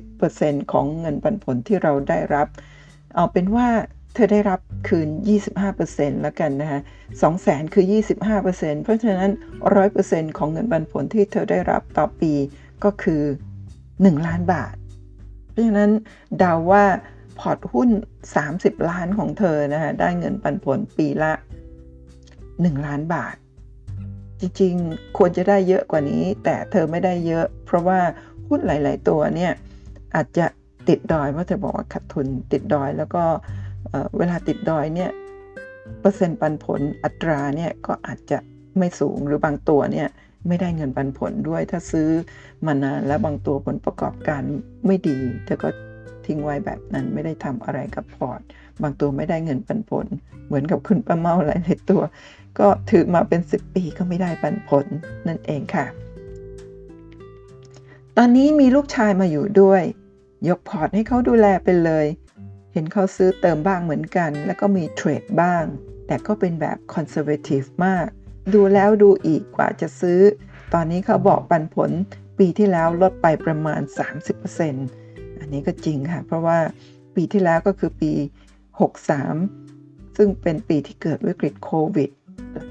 [0.03, 2.47] 30%ของเงินปันผลที่เราได้รับ
[3.15, 3.69] เอาเป็นว่า
[4.19, 5.09] ธอได้รับคืน
[5.65, 6.81] 25%แล้วกันนะคะ
[7.21, 7.85] 2 0 0 0 0 0คือ
[8.35, 9.31] 25%เพราะฉะนั้น
[9.85, 12.33] 100%ของเงินปันผลที่เธอได้รับต่อปี
[12.85, 13.23] ก็คือ
[13.75, 14.75] 1 ล้านบาท
[15.51, 15.91] เพราะฉะนั้น
[16.39, 16.85] เดาว่า
[17.39, 17.91] พอร์ตหุ้น
[18.39, 21.33] 30 ล้านของเธอนะคะได้เงินปันผลปีละ
[22.09, 23.37] 1 ล้านบาท
[24.41, 28.01] จริงๆ ควรจะได้เยอะกว่านี้ แต่เธอไม่ได้เยอะ เพราะว่า
[28.49, 29.53] หุ้นหลาย ๆ ตัวเนี่ย
[30.15, 30.47] อาจจะ
[30.89, 33.25] ติดดอยเพราะเธอบอกว่าขาดทุนติดดอยแล้วก็
[34.19, 35.11] เวลาติดดอยเนี่ย
[36.01, 38.39] เปอร์เซ็นต์ปันผลอัตราเนี่ยก็อาจจะ
[38.79, 40.09] ไม่สูงหรือบางตัวเนี่ย
[40.49, 42.09] ไม่ได้เงินปันผลด้วย ถ้าซื้อ
[42.67, 44.43] มานานแล้วบางตัวผลประกอบการ
[44.87, 45.69] ไม่ดีเธอก็
[46.27, 48.41] ทิ้งไว้แบบนั้นไม่ได้ทำอะไรกับพอร์ต
[48.83, 50.07] บางตัวไม่ได้เงินปันผล
[50.47, 52.03] เหมือนกับคุณป้าเมาหลายๆตัว
[52.59, 54.87] ก็ถือมาเป็น 10 ปีก็ไม่ได้ปันผล
[55.27, 55.87] นั่นเองค่ะ
[58.17, 59.83] ตอนนี้มีลูกชายมาอยู่ด้วย
[60.49, 62.07] ยกพอร์ตให้เขาดูแลไปเลย
[62.79, 65.65] เห็นเขาซื้อเติมบ้างเหมือนกัน แล้วก็มีเทรดบ้าง
[66.07, 68.07] แต่ก็เป็นแบบ conservative มาก
[68.55, 70.21] ดูแล้วดูอีกกว่าจะซื้อ
[70.75, 71.91] ตอนนี้เขาบอกปันผล
[72.39, 73.81] ปีที่แล้วลดไปประมาณ
[74.61, 76.59] 30%อันนี้ก็จริงค่ะ เพราะว่า
[77.15, 78.13] ปีที่แล้วก็คือปี
[78.95, 82.11] 63 ซึ่งเป็นปีที่เกิดวิกฤตโควิด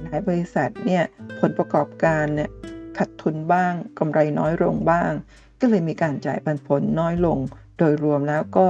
[0.04, 1.04] หลายบริษัทเนี่ย
[1.40, 2.50] ผลประกอบการเนี่ย
[2.98, 5.12] ขาดทุนบ้างกำไรน้อยลงบ้าง
[5.60, 7.38] ก็เลยมีการจ่ายปันผลน้อยลง
[7.78, 8.68] โดยรวมแล้วก็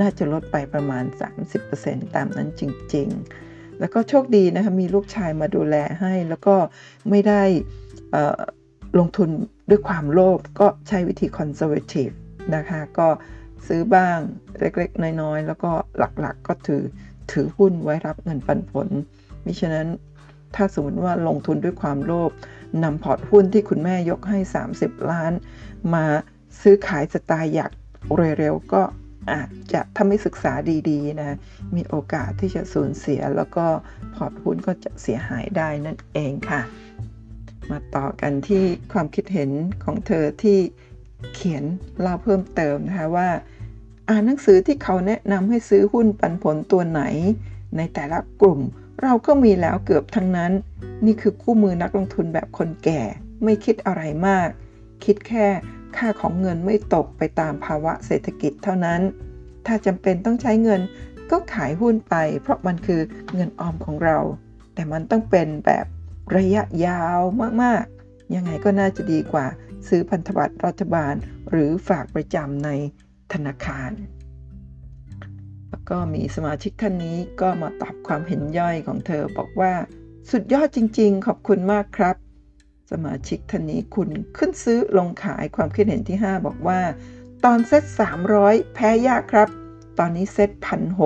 [0.00, 1.04] น่าจะลดไปประมาณ
[1.60, 2.62] 30%ตามนั้นจ
[2.94, 3.08] ริง
[3.44, 6.56] ๆ แล้วก็โชคดีนะคะมีลูกชายมาดูแลให้ แล้วก็
[7.10, 7.42] ไม่ได้
[8.98, 9.28] ลงทุน
[9.70, 12.08] ด้วยความโลภก็ใช้วิธี conservative
[12.54, 13.08] นะคะก็
[13.66, 14.18] ซื้อบ้าง
[14.58, 16.82] เล็กๆ น้อยๆ แล้วก็หลักๆ ก็ถือ
[17.32, 18.88] ถือหุ้นไว้รับเงินปันผล
[19.44, 19.88] มิฉะนั้น
[20.54, 22.30] ถ้าสมมติว่าลงทุนด้วยความโลภ
[22.84, 24.38] นำพอร์ตหุ้นที่คุณแม่ยกให้
[24.74, 25.32] 30 ล้าน
[25.94, 26.04] มา
[26.60, 27.70] ซื้อขายสไตล์อยาก
[28.38, 28.82] เร็วๆก็
[29.32, 30.52] อาจจะถ้าไม่ศึกษา
[30.90, 31.36] ดีๆนะ
[31.76, 33.66] มีโอกาสที่จะสูญเสีย แล้วก็
[34.14, 36.62] พอร์ตหุ้นก็จะเสียหายได้นั่นเองค่ะ
[37.70, 39.50] มาต่อกันที่ความคิดเห็น
[39.84, 40.58] ของเธอที่
[41.34, 41.64] เขียน
[42.00, 43.28] เล่าเพิ่มเติมนะคะว่า
[44.08, 47.02] อ่านหนังสือที่เขาแนะนำให้ซื้อหุ้นปันผลตัวไหน
[47.76, 48.60] ในแต่ละกลุ่ม
[49.02, 50.52] เราก็มีแล้วเกือบทั้งนั้น
[51.06, 53.02] นี่คือคู่มือนักลงทุนแบบคนแก่
[53.44, 54.48] ไม่คิดอะไรมาก
[55.04, 55.46] คิดแค่
[55.96, 59.00] ค่าของเงินไม่ตกไปตามภาวะเศรษฐกิจเท่านั้น
[59.66, 60.80] ถ้าจำเป็นต้องใช้เงิน
[61.30, 63.00] ก็ขายหุ้นไป เพราะมันคือ
[63.34, 64.18] เงินออมของเรา
[64.74, 65.86] แต่มันต้องเป็นแบบ
[66.36, 67.20] ระยะยาว
[67.62, 69.46] มากๆ ยังไงก็น่าจะดีกว่า
[69.88, 71.14] ซื้อพันธบัตรรัฐบาล
[71.50, 72.70] หรือฝากประจำใน
[73.32, 73.90] ธนาคาร
[75.70, 79.72] แล้วก็มีสมาชิกท่านนี้ก็มาตอบความเห็นย่อยของเธอบอกว่า
[80.30, 82.16] สุดยอดจริง ๆ ขอบคุณมากครับ
[82.90, 86.80] สมาชิกท่านนี้คุณขึ้นซื้อลงขายความคิดเห็นที่ 5 บอกว่า
[87.44, 87.84] ตอนเซ็ต
[88.28, 89.48] 300 แพ้ยากครับ
[89.98, 91.00] ตอนนี้เซ็ตพันห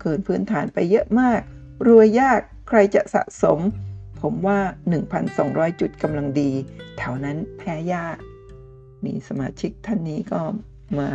[0.00, 1.40] เกินพื้นฐานไปเยอะมาก
[1.86, 3.58] รวยยากใครจะสะสม
[4.20, 4.58] ผมว่า
[5.20, 6.50] 1,200 จุดกำลังดี
[6.98, 8.16] แถวนั้นแพ้ยาก
[9.04, 10.40] มีสมาชิกท่านนี้ก็
[10.98, 11.08] มา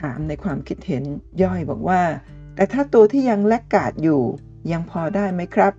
[0.00, 1.02] ถามในความคิดเห็น
[1.42, 2.02] ย่อยบอกว่า
[2.54, 4.22] แต่ถ้าตัวที่ยังแลกกาดอยู่
[4.72, 5.72] ยังพอได้ไหมครับ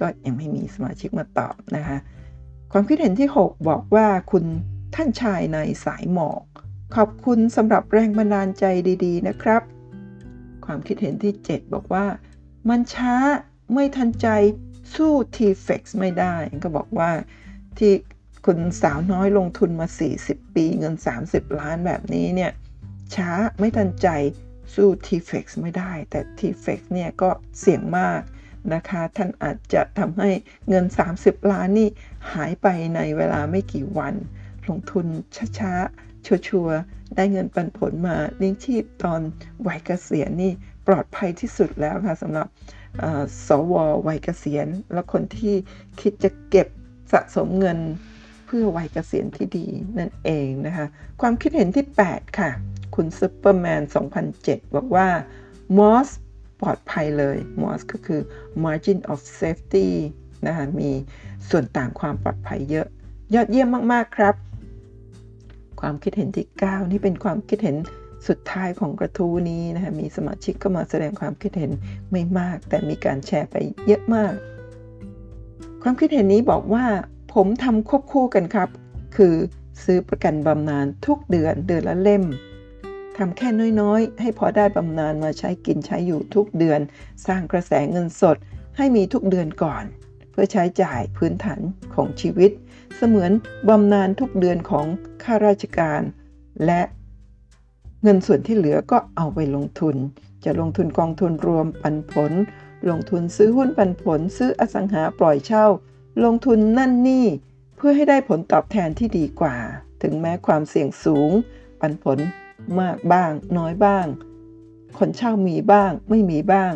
[0.00, 1.98] ก็ยังไม่มีสมาชิกมาตอบนะคะ
[2.74, 4.44] ความคิดเห็นที่ 6 บอกว่าคุณ
[4.94, 6.42] ท่านชายในสายหมอก
[6.96, 8.64] ขอบคุณสำหรับแรงบันดาลใจ
[9.04, 9.62] ดีๆ นะครับ
[10.64, 12.06] ความคิดเห็นที่ 7 บอกว่า
[12.68, 13.14] มันช้า
[13.72, 14.28] ไม่ทันใจ
[14.94, 17.10] สู้ T-Fex ไม่ได้ ก็บอกว่า
[17.78, 17.92] ที่
[18.46, 19.86] คุณสาวน้อยลงทุนมา
[20.20, 20.94] 40 ปีเงิน
[21.26, 22.52] 30 ล้านแบบนี้เนี่ย
[23.14, 24.08] ช้าไม่ทันใจ
[24.74, 27.30] สู้ T-Fex ไม่ได้ แต่ T-Fex เนี่ยก็
[27.60, 28.20] เสี่ยงมาก
[28.74, 30.30] นะคะ ท่านอาจจะทำให้
[30.68, 30.84] เงิน
[31.16, 31.88] 30 ล้านนี่
[32.32, 34.14] หายไปในเวลาไม่กี่วัน
[34.68, 35.06] ลงทุน
[35.58, 39.20] ช้าๆ ชัวร์ๆ ได้เงินปันผลมาเลี้ยงชีพตอน
[39.66, 40.52] วัยเกษียณนี่
[40.86, 42.46] ปลอดภัยที่สุดแล้วค่ะสำหรับ
[43.46, 43.72] สว
[44.06, 45.54] วัยเกษียณ และคนที่
[46.00, 46.68] คิดจะเก็บ
[47.12, 47.78] สะสมเงิน
[48.46, 49.66] เพื่อวัยเกษียณที่ดี
[49.98, 50.86] นั่นเองนะคะ
[51.20, 52.50] ความคิดเห็นที่ 8 ค่ะ
[52.94, 53.82] คุณซูเปอร์แมน
[54.28, 55.08] 2007 บอกว่า
[55.78, 56.08] มอส
[56.62, 58.20] ปลอดภัยเลยมอสก็คือ
[58.64, 59.88] margin of safety
[60.46, 60.90] นะคะมี
[61.50, 62.86] ส่วนต่างความปลอดภัยเยอะ
[63.34, 64.34] ยอดเยี่ยมมาก ๆ ครับ
[65.80, 67.76] ความคิดเห็นที่ 9 นี่เป็นความคิดเห็น
[68.28, 71.70] สุดท้ายของกระทู้นี้นะคะมีสมาชิกก็มาแสดงความคิดเห็น
[72.10, 74.34] ไม่มาก แต่มีการแชร์ไปเยอะมาก
[75.82, 76.84] ความคิดเห็นนี้บอกว่า
[77.34, 78.68] ผมทำควบคู่กันครับ
[79.16, 79.34] คือ
[79.84, 82.24] ซื้อประกันบำนาญทุกเดือนเดือนละเล่ม
[83.16, 83.48] ทำแค่
[83.80, 86.80] น้อยๆ ให้พอได้บำนาญมาใช้กินใช้อยู่ทุกเดือน
[87.26, 88.36] สร้างกระแสเงินสด
[88.76, 89.84] ให้มีทุกเดือนก่อน
[90.30, 91.60] เพื่อใช้จ่ายพื้นฐาน
[91.94, 92.50] ของชีวิต
[92.96, 93.32] เสมือน
[93.68, 94.86] บำนาญทุกเดือนของ
[95.22, 96.02] ข้าราชการ
[96.66, 96.82] และ
[98.02, 99.96] เงินส่วนที่เหลือก็เอาไปลงทุน
[100.44, 102.32] จะลงทุนกองทุนรวมปันผล
[102.88, 105.66] ลงทุนซื้อหุ้นปันผล ซื้ออสังหาปล่อยเช่า
[106.24, 107.26] ลงทุนนั่นนี่
[107.76, 109.56] เพื่อให้ได้ผลตอบแทนที่ดีกว่า
[110.02, 111.30] ถึงแม้ความเสี่ยงสูง
[111.80, 112.18] ปันผล
[112.80, 114.06] มากบ้าง น้อยบ้าง
[114.98, 116.72] คนเช่ามีบ้าง ไม่มีบ้าง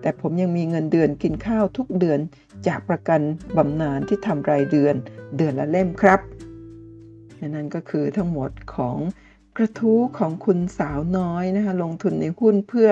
[0.00, 2.20] แต่ผมยังมีเงินเดือนกินข้าวทุกเดือน
[2.66, 3.20] จากประกัน
[3.56, 4.94] บำนาญที่ทำรายเดือน
[5.36, 6.20] เดือนละเล่มครับ
[7.54, 8.98] นั่นก็คือทั้งหมดของ
[9.56, 12.88] กระทู้ของคุณสาวน้อยนะคะลงทุนในหุ้นเพื่อ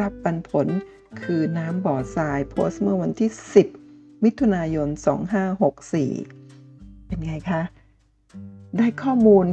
[0.00, 0.66] รับปันผล
[1.22, 3.30] คือน้ำบ่อทรายโพสต์เมื่อวันที่
[3.76, 4.88] 10 มิถุนายน
[5.78, 7.62] 2564 เป็นไงคะ
[8.76, 9.46] ได้ข้อมูล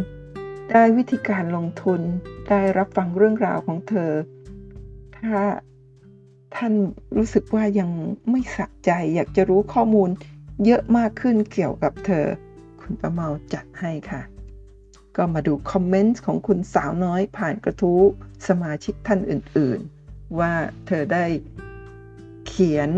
[0.71, 2.01] ได้วิธีการลงทุน
[2.49, 4.11] ได้รับฟังเรื่องราวของเธอ
[5.17, 5.41] ถ้า
[6.55, 6.73] ท่าน
[7.17, 7.89] รู้สึกว่ายัง
[8.29, 10.09] ไม่สะใจอยากจะรู้ข้อมูล
[10.65, 12.25] เยอะมากขึ้นเกี่ยวกับเธอ
[12.81, 14.21] คุณประเมาจัดให้ค่ะ
[15.15, 18.01] ก็มาดูคอมเมนต์ของคุณสาวน้อยผ่านกระทู้
[18.47, 20.53] สมาชิกท่านอื่นๆ ว่า
[20.87, 21.25] เธอได้
[22.47, 22.91] เขียน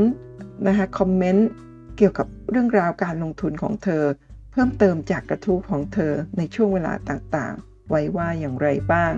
[0.68, 1.50] นะคะคอมเมนต์
[1.98, 4.04] เกี่ยวกับเรื่องราวการลงทุนของเธอ
[4.52, 9.14] เพิ่มเติมจากกระทู้ของเธอในช่วงเวลาต่างๆ ไว้ว่าอย่างไรบ้าง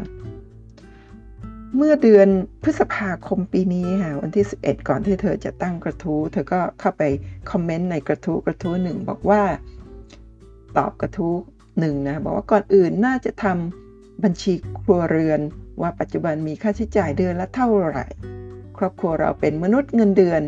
[1.76, 2.28] เมื่อเดือน
[2.64, 7.04] พฤษภาคมปีนี้ค่ะวันที่ 11 ก่อนที่เธอจะตั้งกระทู้เธอก็เข้าไป
[7.52, 9.44] คอมเมนต์ในกระทู้กระทู้หนึ่งบอกว่า
[10.78, 11.36] ตอบกระทู้
[11.80, 15.42] หนึ่งนะบอกว่าก่อนอื่นน่าจะทำบัญชีครัวเรือน
[15.82, 18.06] ว่าปัจจุบันมีค่าใช้จ่ายเดือนละเท่าไหร่
[18.78, 20.42] ครอบครัวเราเป็นมนุษย์เงินเดือน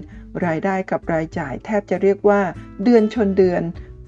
[0.45, 2.41] รายได้กับรายจ่ายแทบจะเรียกว่า
[2.83, 3.61] เดือนชนเดือน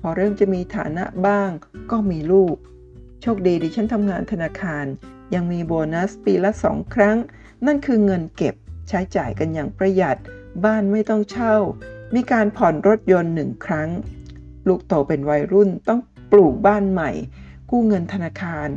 [0.05, 1.49] อเริ่มจะมีฐานะบ้าง
[1.91, 2.55] ก็มีลูก
[3.21, 4.85] โชคดีดิฉันทำงานธนาคาร
[5.33, 7.17] ยังมีโบนัสปีละสองครั้ง
[7.65, 8.55] นั่นคือเงินเก็บ
[8.89, 10.17] ใช้จ่ายกันอย่างประหยัด
[10.65, 11.55] บ้านไม่ต้องเช่า
[12.15, 13.89] มีการผ่อนรถยนต์หนึ่งครั้ง
[14.67, 17.11] ลูกโตเป็นวัยรุ่นต้องปลูกบ้านใหม่
[17.69, 18.67] กู้เงินธนาคาร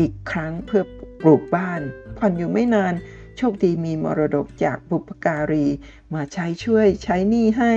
[0.00, 0.82] อีกครั้งเพื่อ
[1.22, 1.80] ปลูกบ้าน
[2.18, 2.94] ผ่อนอยู่ไม่นาน
[3.36, 5.66] โชคดีมีมรดกจากบุพการี
[6.14, 7.74] มาใช้ช่วยใช้หนี้ให้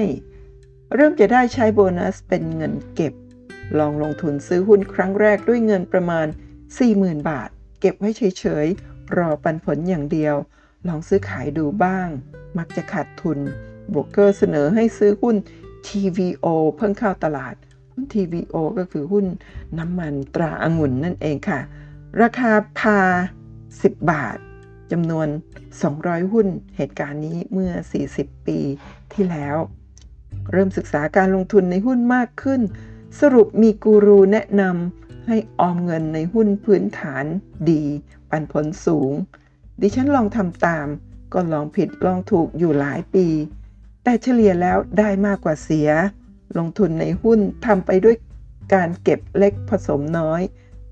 [0.95, 3.13] เริ่มจะได้ใช้โบนัสเป็นเงินเก็บ
[3.80, 6.27] ลองลงทุนซื้อหุ้นครั้งแรกด้วยเงินประมาณ
[6.77, 7.49] 40,000 บาท
[7.80, 10.36] เก็บไว้เฉยๆ รอปันผลอย่างเดียว
[10.88, 12.08] ลองซื้อขายดูบ้าง
[12.58, 13.39] มักจะขาดทุน
[13.93, 15.36] บรกเกอร์เสนอให้ซื้อหุ้น
[15.88, 17.56] TVO เพิ่งเข้าตลาด
[17.93, 19.25] หุ้น TVO ก็คือหุ้น
[19.77, 21.60] น้ำมันตราอางุ่นนั่นเองค่ะ
[22.21, 22.99] ราคาพา
[23.54, 24.38] 10 บาท
[24.91, 25.27] จำนวน
[25.80, 27.71] 200 หุ้น เหตุการณ์นี้เมื่อ
[28.12, 28.60] 40 ปี
[29.13, 29.58] ที่แล้ว
[30.52, 32.62] เริ่มศึกษาการลงทุนในหุ้นมากขึ้น
[33.20, 37.26] สรุปมีกูรูแนะนำให้ออมเงินในหุ้นพื้นฐาน
[37.70, 37.84] ดี
[38.30, 39.12] ปันผลสูง
[39.82, 40.88] ดิฉันลองทำตาม
[41.34, 43.28] ก็ลองผิดลองถูกอยู่หลายปี
[44.04, 45.90] แต่เฉลี่ยแล้วได้มากกว่าเสีย
[46.58, 48.16] ลงทุนในหุ้นทำไปด้วย
[48.74, 50.42] การเก็บเล็กผสมน้อย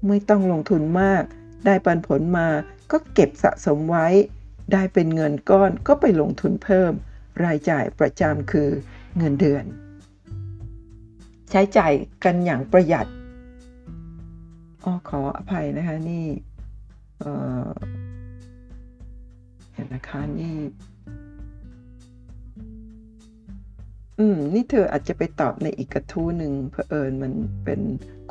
[0.07, 1.23] ไม่ต้องลงทุนมาก
[1.65, 2.47] ได้ปันผลมา
[2.91, 4.07] ก็เก็บสะสมไว้
[4.73, 6.91] ได้เป็นเงินก้อนก็ไปลงทุนเพิ่ม
[7.43, 8.69] รายจ่ายประจำคือ
[9.17, 9.65] เงินเดือน
[11.51, 11.93] ใช้จ่าย
[12.23, 13.07] กันอย่างประหยัด
[14.83, 16.25] อ๋อขออภัยนะคะนี่
[17.19, 17.31] เอ่
[17.67, 17.69] อ
[19.73, 20.57] เห็นนะคะนี่
[24.19, 27.33] อืม นี่เธออาจจะไปตอบในอีกกระทู้หนึ่งเผอิญมัน
[27.65, 27.81] เป็น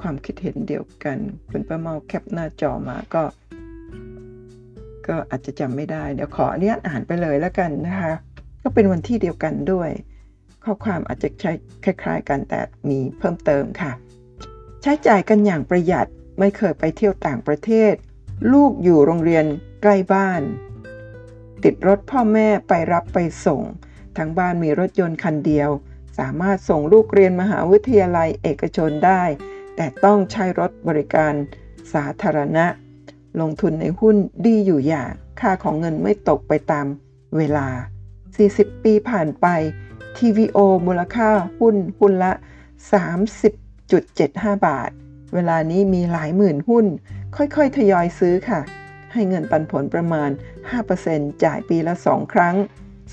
[0.01, 1.19] ความคิดเห็นเดียวกัน
[1.51, 3.23] คุณป้าเมาแคปหน้าจอมาก็
[5.07, 8.15] ก็อาจจะจำไม่ได้ เดี๋ยวขออนุญาตอ่านไปเลยแล้วกันนะคะ
[8.63, 9.91] ก็เป็นวันที่เดียวกันด้วย
[10.69, 11.53] ข้อความอาจจะใช้
[11.85, 13.93] คล้ายๆ กันแต่มีเพิ่มเติมค่ะ
[14.83, 16.07] ใช้จ่ายกันอย่างประหยัด
[16.39, 17.95] ไม่เคยไปเที่ยวต่างประเทศ
[18.53, 19.45] ลูกอยู่โรงเรียน
[19.83, 20.43] ใกล้บ้าน
[21.65, 23.63] ติดรถพ่อแม่ไปรับไปส่ง
[24.17, 25.71] ทั้งบ้านมีรถยนต์คันเดียว
[26.19, 29.23] สามารถส่งลูกเรียนมหาวิทยาลัยเอกชนได้
[29.77, 31.33] แต่ต้องใช้รถบริการ
[31.93, 32.67] สาธารณะ
[33.41, 36.87] ลงทุนในหุ้นดีอยู่อย่าง ค่าของเงินไม่ตกไปตาม
[37.37, 37.69] เวลา
[38.27, 39.47] 40 ปีผ่านไป
[40.19, 41.29] TVO มูลค่า
[41.59, 42.33] หุ้นหุ้นละ
[43.29, 44.91] 30.75 บาท
[45.35, 46.87] เวลานี้มีหลายหมื่นหุ้น
[47.37, 48.61] ค่อยๆ ทยอยซื้อค่ะ
[49.13, 50.31] ให้เงินปันผลประมาณ
[50.87, 52.57] 5%จ่ายปีละ 2 ครั้ง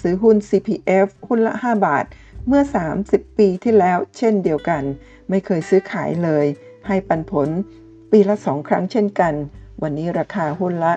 [0.02, 2.06] ซื้อหุ้น CPF หุ้นละ 5 บาท
[2.48, 2.64] เมื่อ
[3.02, 4.84] 30 ปีที่แล้วเช่นเดียวกัน
[5.30, 6.46] ไม่เคยซื้อขายเลย
[6.88, 7.50] ให้ปันผล
[8.12, 9.34] ปีละ 2 ครั้งเช่นกัน
[9.82, 10.94] วันนี้ราคาหุ้นละ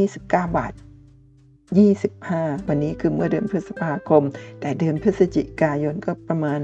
[0.00, 0.16] 29
[0.58, 0.72] บาท
[1.76, 4.22] 25 วันนี้คือเมื่อเดือนพฤษภาคม
[4.60, 6.60] แต่เดือนพฤศจิกายนก็ประมาณ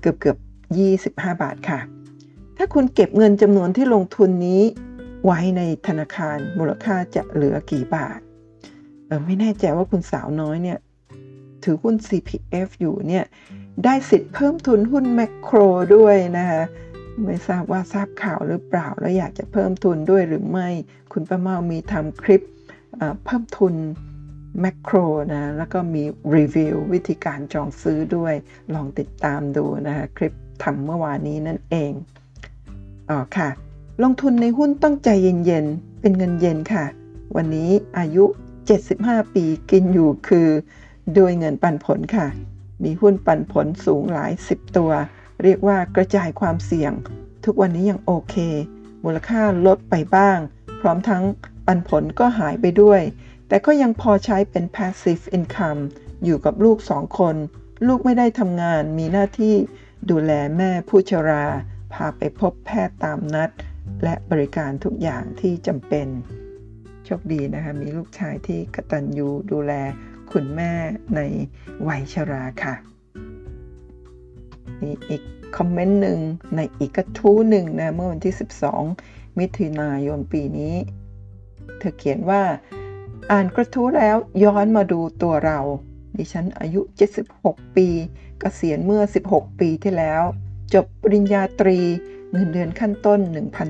[0.00, 0.38] เกือบเกือบ
[1.06, 1.08] 25
[1.42, 1.80] บาทค่ะ
[2.56, 4.62] ถ้าคุณเก็บเงินจำนวนที่ลงทุนนี้
[5.24, 8.20] ไว้ในธนาคารมูลค่าจะเหลือกี่บาท
[9.06, 10.78] เออไม่แน่ใจว่าคุณสาวน้อยเนี่ย
[11.64, 13.24] ถือหุ้น CPF อยู่เนี่ย
[13.84, 15.58] ได้สิทธิ์เพิ่มทุนหุ้นแมคโคร
[15.96, 16.62] ด้วยนะคะ
[17.24, 20.68] ไม่ทราบว่าทราบข่าวหรือเปล่า แล้วอยากจะเพิ่มทุนด้วยหรือไม่
[21.12, 22.42] คุณป้าเมามีทำคลิป
[23.24, 23.74] เพิ่มทุน
[24.60, 24.96] แมคโคร
[25.32, 26.02] นะ แล้วก็มี
[26.36, 28.34] รีวิววิธีการจองซื้อด้วย
[28.74, 31.92] ลองติดตามดูนะคะคลิปทำเมื่อวานนี้นั่นเอง
[33.10, 33.48] อ๋อค่ะ
[34.02, 36.84] ลงทุนในหุ้นต้องใจเย็นๆ เป็นเงินเย็นค่ะ
[37.36, 38.24] วันนี้อายุ
[38.78, 40.48] 75 ปีกินอยู่คือ
[41.14, 42.26] โดยเงินปันผลค่ะ
[42.84, 44.90] มีหุ้นปันผลสูงหลาย 10 ตัว
[45.42, 46.92] เรียกว่ากระจายความเสี่ยง
[47.44, 48.36] ทุกวันนี้ยังโอเค
[49.04, 50.38] มูลค่าลดไปบ้าง
[50.80, 51.22] พร้อมทั้ง
[51.66, 53.00] ปันผลก็หายไปด้วย
[53.48, 55.82] แต่ก็ยังพอใช้เป็น passive income
[56.24, 57.36] อยู่กับลูกสองคน
[57.86, 59.54] ลูกไม่ได้ทำงานมีหน้าที่
[60.10, 61.44] ดูแลแม่ผู้ชรา
[61.92, 63.50] พาไปพบแพทย์ตามนัด
[64.02, 66.06] และบริการทุกอย่างที่จำเป็น
[67.04, 69.72] โชคดีนะคะ มีลูกชายที่กตัญญูดูแล
[70.32, 70.72] คุณแม่
[71.14, 71.20] ใน
[71.88, 72.74] วัยชราค่ะ
[74.82, 75.22] มีอีก
[75.56, 76.18] คอมเมนต์หนึ่ง
[76.56, 78.34] ในอีกกระทู้หนึ่งนะ เมื่อวันที่
[78.86, 80.74] 12 มิถุนายนปีนี้
[81.78, 82.42] เธอเขียนว่า
[83.32, 85.60] อ่านกระทู้แล้วย้อนมาดูตัวเรา
[86.16, 86.80] ดิฉันอายุ
[87.28, 88.04] 76 ปีก
[88.40, 90.22] เกษียณเมื่อ 16 ปีที่แล้ว
[90.74, 91.78] จบปริญญาตรี
[92.32, 93.20] เงินเดือนขั้นต้น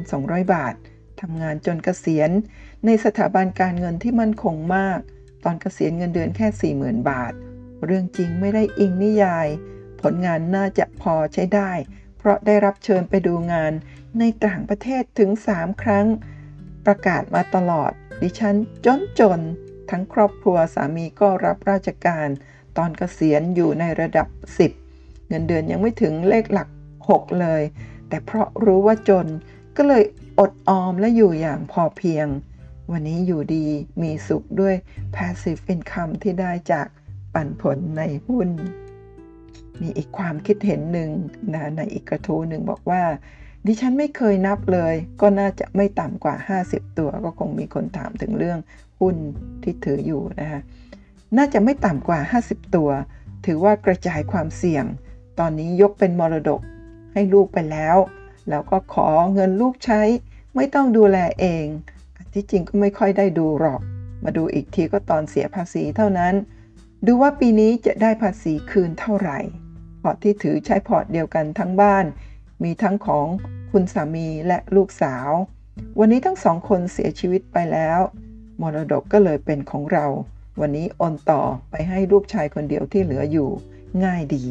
[0.03, 0.75] 1,200 บาท
[1.21, 2.31] ทำงานจนเกษียณ
[2.85, 5.01] ในสถาบันการเงินที่มั่นคงมาก
[5.45, 7.33] ตอนเกษียณเงินเดือนแค่ 40,000 บาท
[7.85, 9.49] เรื่องจริงไม่ได้อิงนิยาย
[10.01, 11.73] ผลงานน่าจะพอใช้ได้
[12.19, 13.73] เพราะได้รับเชิญไปดูงาน
[14.19, 16.07] ในต่างประเทศถึง 3 ครั้ง
[16.87, 19.41] ประกาศมาตลอด ดิฉันจนจน
[19.91, 22.29] ทั้งครอบครัวสามีก็รับราชการ
[22.77, 24.29] ตอนเกษียณอยู่ในระดับ
[24.79, 26.69] 10 เงินเดือนยังไม่ถึงเลขหลัก
[27.05, 27.63] 6 เลย
[28.09, 29.27] แต่เพราะรู้ว่าจน
[29.77, 30.05] ก็เลย
[30.39, 32.27] อดออมและอยู่อย่างพอเพียง
[32.93, 33.67] วันนี้อยู่ดี
[34.03, 34.75] มีสุขด้วย
[35.15, 36.87] passive income ที่ได้จาก
[37.35, 38.49] ปันผลในหุ้น
[39.81, 41.11] มีอีกความคิดเห็นหนึ่ง
[41.55, 43.03] นะในอีกกระทู้หนึ่งบอกว่า
[43.67, 48.59] ดิฉันไม่เคยนับเลย ก็น่าจะไม่ต่ำกว่า 50 ตัว ก็คงมีคนถามถึงเรื่อง
[49.01, 49.17] หุ้น
[49.63, 50.61] ที่ถืออยู่นะคะ
[51.37, 52.91] น่าจะไม่ต่ำกว่า 50 ตัว
[53.47, 54.85] ถือว่ากระจายความเสี่ยง
[55.39, 56.61] ตอนนี้ยกเป็นมรดก
[57.13, 57.97] ให้ลูกไปแล้ว
[58.49, 60.03] แล้วก็ขอเงินลูกใช้
[60.57, 61.67] ไม่ต้องดูแลเอง
[62.33, 63.81] ที่จริงก็ไม่ค่อยได้ดูหรอก
[64.25, 66.35] มาดูอีกทีก็ตอนเสียภาษีเท่านั้น
[67.07, 69.39] ดูว่าปีนี้จะได้ภาษีคืนเท่าไหร่
[70.03, 72.05] พอร์ตที่ถือใช้พอร์ตเดียวกันทั้งบ้าน
[72.63, 73.27] มีทั้งของ
[73.71, 75.31] คุณสามีและลูกสาว
[75.99, 77.99] วันนี้ทั้งสองคนเสียชีวิตไปแล้ว
[78.61, 80.07] มรดกก็เลยเป็นของเรา
[80.61, 83.49] วันนี้โอนต่อไปให้ลูกชายคนเดียวที่เหลืออยู่
[84.05, 84.45] ง่ายดี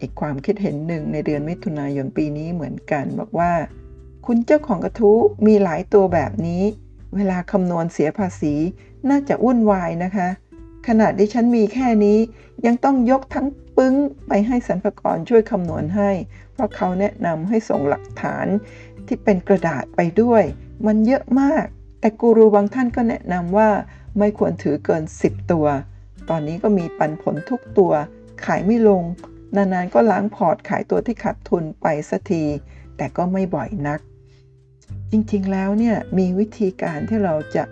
[0.00, 3.52] อีกความคิดเห็นหนึ่งในเดือนมิถุนายนปีนี้เหมือนกันบอกว่า
[4.26, 6.62] คุณเจ้าของกระทู้มีหลายตัวแบบนี้
[7.16, 8.54] เวลาคำนวณเสียภาษี
[9.10, 10.28] น่าจะวุ่นวายนะคะ
[10.88, 12.18] ขนาดที่ฉันมีแค่นี้
[12.66, 13.46] ยังต้องยกทั้ง
[13.78, 13.94] ปึ้ง
[14.28, 16.10] ไปให้สรรพากรช่วยคำนวณให้
[16.52, 18.46] เพราะเขาแนะนำให้ส่งหลักฐาน
[19.06, 20.42] ที่เป็นกระดาษไปด้วย
[20.86, 21.64] มันเยอะมาก
[22.00, 23.68] แต่กูรูบางท่านก็แนะนำว่า
[24.18, 25.66] ไม่ควรถือเกิน 10 ตัว
[26.30, 27.92] ตอนนี้ก็มีปันผลทุกตัว
[28.44, 29.02] ขายไม่ลง
[29.56, 32.44] นานๆก็ล้างพอร์ตขายตัวที่ขาดทุนไปสักที
[32.96, 34.00] แต่ก็ไม่บ่อยนัก
[35.10, 37.64] จริงๆแล้วเนี่ยมีวิธีการที่เราจะ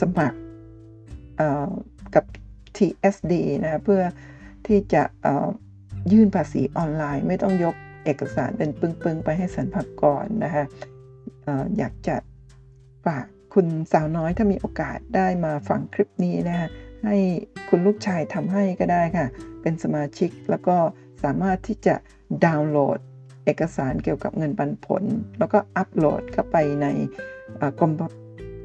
[0.00, 0.38] สมัคร
[2.14, 2.24] กับ
[2.76, 3.32] TSD
[3.64, 4.02] นะเพื่อ
[4.70, 5.02] ที่จะ
[6.12, 10.64] ยื่นภาษีออนไลน์ ไม่ต้องยกเอกสารเป็นปึ้งๆ ไปให้สรรพากรนะคะ
[11.78, 12.16] อยากจะ
[13.06, 16.68] ฝากคุณสาวน้อยถ้ามีโอกาสได้มาฟังคลิปนี้นะคะ
[17.04, 17.16] ให้
[17.68, 19.26] คุณลูกชายทำให้ก็ได้ค่ะ
[19.62, 20.76] เป็นสมาชิกแล้วก็
[21.24, 21.94] สามารถที่จะ
[22.44, 22.98] ดาวน์โหลด
[23.44, 25.02] เอกสารเกี่ยวกับเงินปันผล
[25.38, 26.86] แล้วก็อัปโหลดเข้าไปใน
[27.80, 27.92] กรม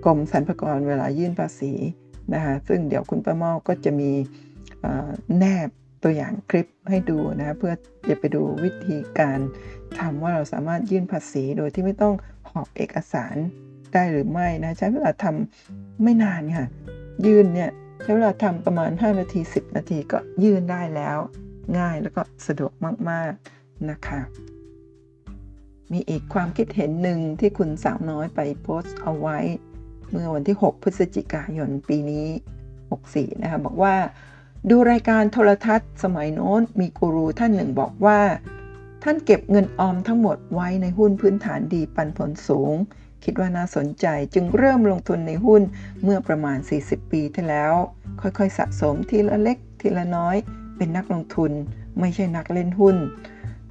[0.06, 1.74] กรมสรรพากรเวลายื่นภาษี
[2.34, 4.12] นะคะซึ่งเดี๋ยวคุณป้าเมาก็จะมี
[5.40, 5.70] แนบ
[6.08, 7.74] ตัวอย่างคลิปให้ดูนะเพื่อ
[8.10, 9.40] จะไปดูวิธีการ
[10.00, 12.14] ทำว่าเราสามารถยื่นภาษีโดยที่ไม่ต้อง
[12.50, 13.36] หอบเอกสาร
[13.94, 16.68] ได้หรือไม่นะใช้เวลาทำไม่นานค่ะ
[17.26, 21.18] ยื่นเนี่ยใช้เวลาทำประมาณ 5 นาที 10 นาทีก็ยื่นได้แล้ว
[21.80, 22.72] ง่ายแล้วก็สะดวก
[23.10, 24.20] มากๆนะคะ
[25.92, 29.40] มีอีกความคิดเห็นหนึ่งที่คุณสาวน้อยไปโพสต์เอาไว้
[30.12, 32.26] เมื่อวันที่ 6 พฤศจิกายนปีนี้
[32.84, 33.96] 64 นะคะบอกว่า
[34.72, 38.20] ดูรายการโทรทัศน์ สมัยโน้นมีกูรูท่านหนึ่งบอกว่า
[39.04, 42.76] ท่านเก็บเงินออมทั้งหมดไว้ในหุ้นพื้นฐานดีปันผลสูง
[43.24, 45.62] คิดว่าน่าสนใจจึงเริ่มลงทุนในหุ้น
[46.04, 47.74] เมื่อประมาณ 40 ปีที่แล้ว
[48.22, 50.36] ค่อยๆ สะสมทีละเล็กทีละน้อย
[50.78, 51.52] เป็นนักลงทุน
[52.00, 52.98] ไม่ใช่นักเล่นหุ้น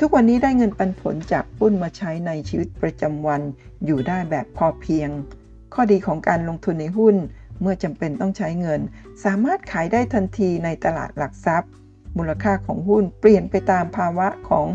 [0.01, 3.41] ทุกวันนี้ได้เงินปันผลจากหุ้นมาใช้ในชีวิตประจำวัน
[3.85, 5.09] อยู่ได้แบบพอเพียง
[5.75, 7.17] ข้อดีของการลงทุนในหุ้น
[7.61, 8.81] เมื่อจำเป็นต้องใช้เงิน
[9.25, 11.71] สามารถขายได้ทันทีในตลาดหลักทรัพย์
[12.17, 14.67] มูลค่าของหุ้นเปลี่ยนไปตามภาวะของ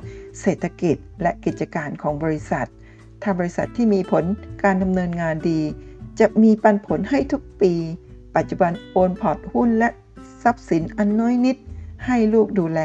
[0.41, 2.67] เศรษฐกิจและกิจการของบริษัท
[3.21, 4.23] ถ้าบริษัทที่มีผล
[4.63, 5.61] การดำเนินงานดี
[6.19, 7.73] จะมีปันผลให้ทุกปี
[8.35, 9.89] ปัจจุบันโอนพอร์ตหุ้นและ
[10.43, 11.57] ทรัพย์สินอันน้อยนิด
[12.05, 12.81] ให้ลูกดูแล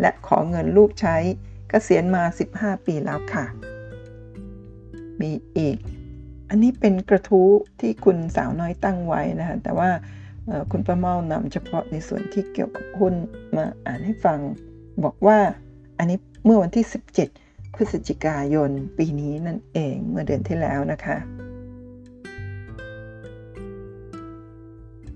[0.00, 1.16] และขอเงินลูกใช้
[1.70, 2.22] กเกษียณมา
[2.54, 3.44] 15 ปีแล้วค่ะ
[5.20, 5.76] มีอีก
[6.48, 9.90] อันนี้เป็นกระทู้ที่คุณสาวน้อยตั้งไว้นะคะแต่ว่า
[10.70, 13.14] คุณประเมานำเฉพาะในส่วนที่เกี่ยวกับหุ้น
[13.56, 14.38] มาอ่านให้ฟัง
[15.04, 15.38] บอกว่า
[15.98, 16.84] อันนี้เมื่อวันที่
[17.30, 21.16] 17 พฤศจิกายนปีนี้นั่นเองเมื่อเดือนที่แล้วนะคะ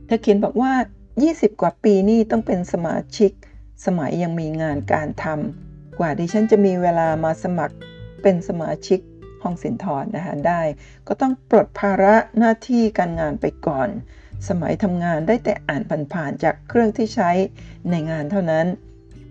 [0.06, 0.72] เธอเขียนบอกว่า
[1.16, 3.30] 20 กว่าปีนี่ต้องเป็นสมาชิก
[3.86, 5.26] สมัยยังมีงานการท
[5.62, 7.76] กว่าดิฉันจะมีเวลามาสมัคร
[8.22, 9.00] เป็นสมาชิก
[9.42, 10.62] ห้องสินธรนะคะได้
[11.08, 13.88] ก็ต้องปลดภาระหน้าที่การงานไปก่อน
[14.48, 17.30] สมัยทำงานได้แต่อ่านผ่านๆจากเครื่องที่ใช้
[17.90, 18.66] ในงานเท่านั้น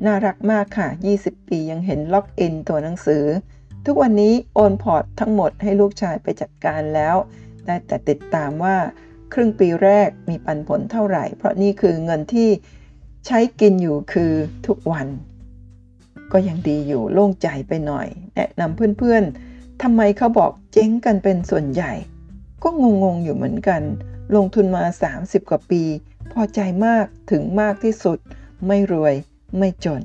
[0.06, 0.88] น่ารักมากค่ะ
[1.20, 3.26] 20 ปียังเห็นล็อกอินตัวหนังสือ
[3.86, 7.16] ทุกวันนี้โอนพอร์ตทั้งหมดให้ลูกชายไปจัดการแล้ว
[7.66, 8.78] ได้แต่ติดตามว่า
[9.34, 12.50] ครึ่งปีแรกมีปันผลเท่าไหร่ เพราะนี่คือเงินที่
[13.26, 14.34] ใช้กินอยู่คือ
[14.68, 15.08] ทุกวัน
[16.32, 19.49] ก็ยังดีอยู่โล่งใจไปหน่อย แนะนำเพื่อนๆ
[19.82, 21.94] ทำไมเขาบอกเจ๊งกันเป็นส่วนใหญ่
[22.64, 22.70] ก็
[23.04, 23.82] งงๆอยู่เหมือนกัน
[24.36, 24.84] ลงทุนมา
[25.18, 25.84] 30 กว่าปี
[26.32, 28.18] พอใจมากถึงมากที่สุด
[28.68, 29.14] ไม่รวย
[29.58, 30.04] ไม่จน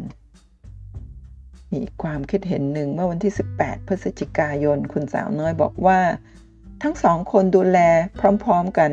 [1.73, 6.01] มีความคิดเห็นหนึ่งเมื่อวันที่ 18 พฤศจิกายน คุณสาวน้อยบอกว่า
[6.83, 7.79] ทั้งสองคนดูแล
[8.45, 8.91] พร้อมๆกัน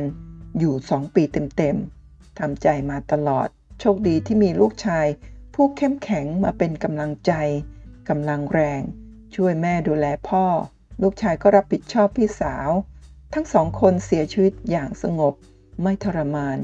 [0.59, 1.23] อยู่ 2 ปี
[1.57, 3.47] เต็มๆทำใจมาตลอด
[3.79, 5.07] โชคดีที่มีลูกชาย
[5.53, 7.33] ผู้เข้มแข็งมาเป็นกำลังใจ
[8.09, 8.81] กำลังแรง
[9.35, 10.45] ช่วยแม่ดูแลพ่อ
[11.01, 12.69] ลูกชายก็รับผิดชอบพี่สาว
[13.33, 15.33] ทั้งสองคนเสียชีวิตอย่างสงบ
[15.83, 16.57] ไม่ทรมาน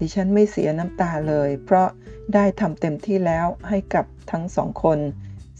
[0.00, 1.88] ดิฉันไม่เสียน้ำตาเลย เพราะ
[2.34, 4.98] ได้ทำเต็มที่แล้วให้กับทั้งสองคน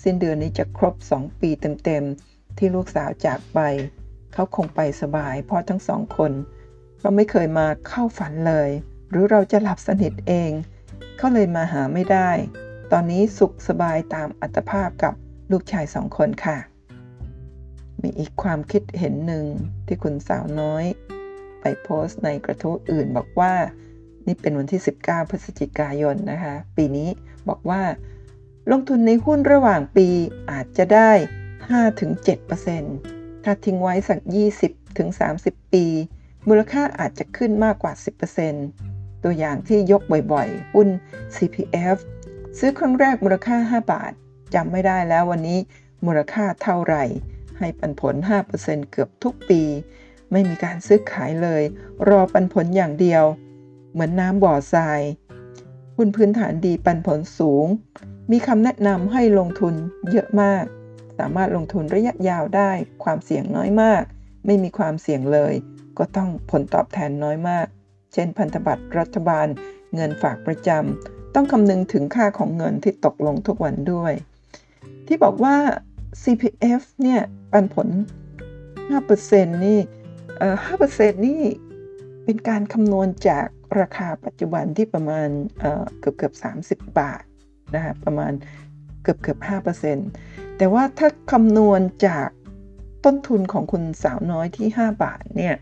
[0.02, 1.50] สิ้นเดือนนี้จะครบ2ปี
[1.84, 3.58] เต็มๆ ที่ลูกสาวจากไป
[4.32, 6.32] เขาคงไปสบาย เพราะทั้งสองคน
[7.00, 8.70] เราไม่เคยมาเข้าฝันเลย
[9.10, 10.50] หรือเราจะหลับสนิทเอง
[11.16, 12.30] เขาเลยมาหาไม่ได้
[12.92, 15.14] ตอนนี้สุขสบายตามอัตภาพกับ
[15.52, 16.58] ลูกชายสองคนค่ะ
[18.02, 19.44] มีอีกความคิดเห็นหนึ่ง
[19.86, 20.84] ที่คุณสาวน้อย
[21.60, 23.54] ไปโพสต์ในกระทู้อื่นบอกว่า
[24.26, 27.08] นี่เป็นวันที่ 19 พฤศจิกายนนะคะ ปีนี้
[27.48, 27.82] บอกว่า
[28.70, 30.08] ลงทุนในหุ้นระหว่างปี
[30.50, 31.10] อาจจะได้
[32.68, 34.18] 5-7%ถ้าทิ้งไว้สัก
[34.96, 35.84] 20-30 ปี
[36.48, 37.92] มูลค่าอาจจะขึ้นมากกว่า
[38.58, 40.88] 10%ตัวอย่างที่ยกบ่อยๆ หุ้น
[41.36, 41.96] CPF
[42.58, 44.12] ซื้อครั้งแรกมูลค่า 5 บาท
[44.54, 45.58] จำไม่ได้แล้ววันนี้
[46.04, 47.04] มูลค่าเท่าไหร่
[47.58, 48.14] ให้ปันผล
[48.52, 49.62] 5%เกือบทุกปี
[50.32, 51.62] ไม่มีการซื้อขายเลย
[52.08, 53.24] รอปันผลอย่างเดียว
[53.92, 55.00] เหมือนน้ำบ่อทราย
[55.96, 57.66] หุ้นพื้นฐานดีปันผลสูง
[58.30, 59.74] มีคำแนะนำให้ลงทุน
[60.10, 60.64] เยอะมาก
[61.18, 62.70] สามารถลงทุนระยะยาวได้
[63.02, 64.02] ความเสี่ยงน้อยมาก
[64.46, 65.54] ไม่มีความเสี่ยงเลย
[65.98, 67.66] ก็ต้องผลตอบแทนน้อยมาก
[68.12, 69.46] เช่น พันธบัตรรัฐบาล
[69.94, 74.12] เงินฝากประจำต้องคำนึงถึงค่าของเงินที่ตกลงทุกวันด้วย
[75.08, 75.56] ที่บอกว่า
[76.22, 77.20] CPF เนี่ย
[77.52, 77.88] ปันผล
[78.96, 79.78] 5%นี่
[80.56, 81.42] 5%นี่
[82.24, 83.46] เป็นการคำนวณจาก
[83.80, 85.28] ราคาปัจจุบันที่ประมาณ
[85.60, 86.34] เเกือบเกือบ
[86.78, 87.22] 30 บาท
[87.74, 88.32] นะคะประมาณ
[89.02, 89.38] เกือบเกือบ
[89.98, 92.28] 5%แต่ว่าถ้าคำนวณจาก
[93.04, 95.54] ต้นทุนของคุณสาวน้อยที่ 5 บาทเนี่ย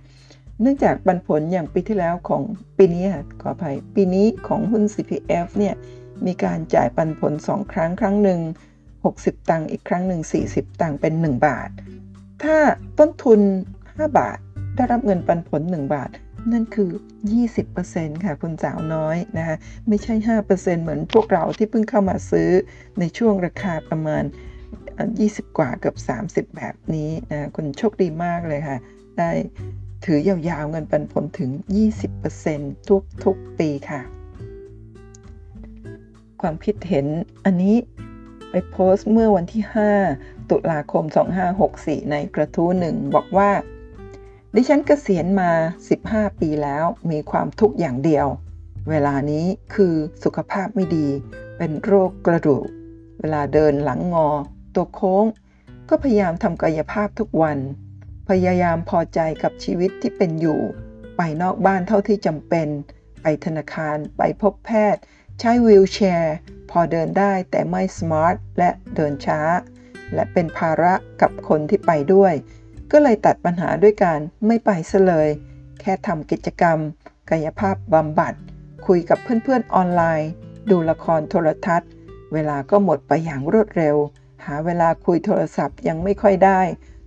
[0.61, 2.43] เนื่องจากปันผลอย่างปีที่แล้วของ
[2.79, 3.05] ปีนี้
[3.41, 5.75] ขออภัยปีนี้ของหุ้น CPF เนี่ย
[6.27, 8.41] มีการจ่ายปันผล 2 ครั้งครั้งหนึ่ง
[9.15, 11.69] 60 ตังค์อีกครั้งหนึ่ง40 ตังค์เป็น 1 บาท
[12.43, 12.57] ถ้า
[12.99, 13.41] ต้นทุน
[13.81, 14.39] 5 บาท
[14.77, 16.11] ได้รับเงินปันผล 1 บาท
[16.53, 16.91] นั่นคือ
[17.57, 19.57] 20%ค่ะคุณสาวน้อยนะคะ
[19.89, 20.15] ไม่ใช่
[20.47, 22.51] 5%เหมือนพวกเราที่เพิ่งเข้ามาซื้อ
[22.99, 24.25] ในช่วงราคาประมาณ
[24.91, 25.97] 20 กว่าเกือบ
[26.29, 28.79] 30 แบบนี้นะคุณโชคดีมากเลยค่ะ
[29.19, 29.31] ได้
[30.05, 31.51] ถือยาวๆเงินปันผลถึง
[32.19, 34.01] 20%ทุกทุกปีค่ะ
[36.41, 37.07] ความคิดเห็น
[37.45, 37.77] อันนี้
[38.71, 39.65] โพสต์เมื่อวันที่
[40.07, 41.05] 5 ตุลาคม
[41.59, 43.51] 2564 ในกระทู้หนึ่งบอกว่า
[44.55, 45.51] ดิฉันเกษียณมา
[45.97, 48.27] 15 ปีแล้วมีความทุกข์อย่างเดียว
[48.91, 49.95] เวลานี้คือ
[50.25, 51.09] สุขภาพไม่ดี
[51.59, 52.67] เป็นโรคกระดูก
[53.19, 54.29] เวลาเดินหลังงอ
[54.75, 55.25] ตัวโค้ง
[55.89, 57.59] ก็พยายามทำกายภาพทุกวัน
[58.29, 60.61] พยายามพอใจกับชีวิตที่เป็นอยู่
[61.17, 62.69] ไปนอกบ้านเท่าที่จำเป็น
[63.23, 65.03] ไปธนาคาร ไปพบแพทย์
[65.41, 66.37] ใช้วีลแชร์
[66.71, 69.41] พอเดินได้แต่ไม่สมาร์ทและเดินช้า
[70.15, 72.35] และเป็นภาระกับคนที่ไปด้วย
[72.93, 75.29] ก็เลยตัดปัญหาด้วยการไม่ไปซะเลย
[75.81, 76.79] แค่ทำกิจกรรม
[77.31, 78.35] กายภาพบำบัด
[78.87, 80.31] คุยกับเพื่อนๆออนไลน์
[80.71, 81.91] ดูละครโทรทัศน์
[82.33, 83.97] เวลาก็หมดไปอย่างรวดเร็ว
[84.45, 86.61] หาเวลาคุยโทรศัพท์ยังไม่ค่อยได้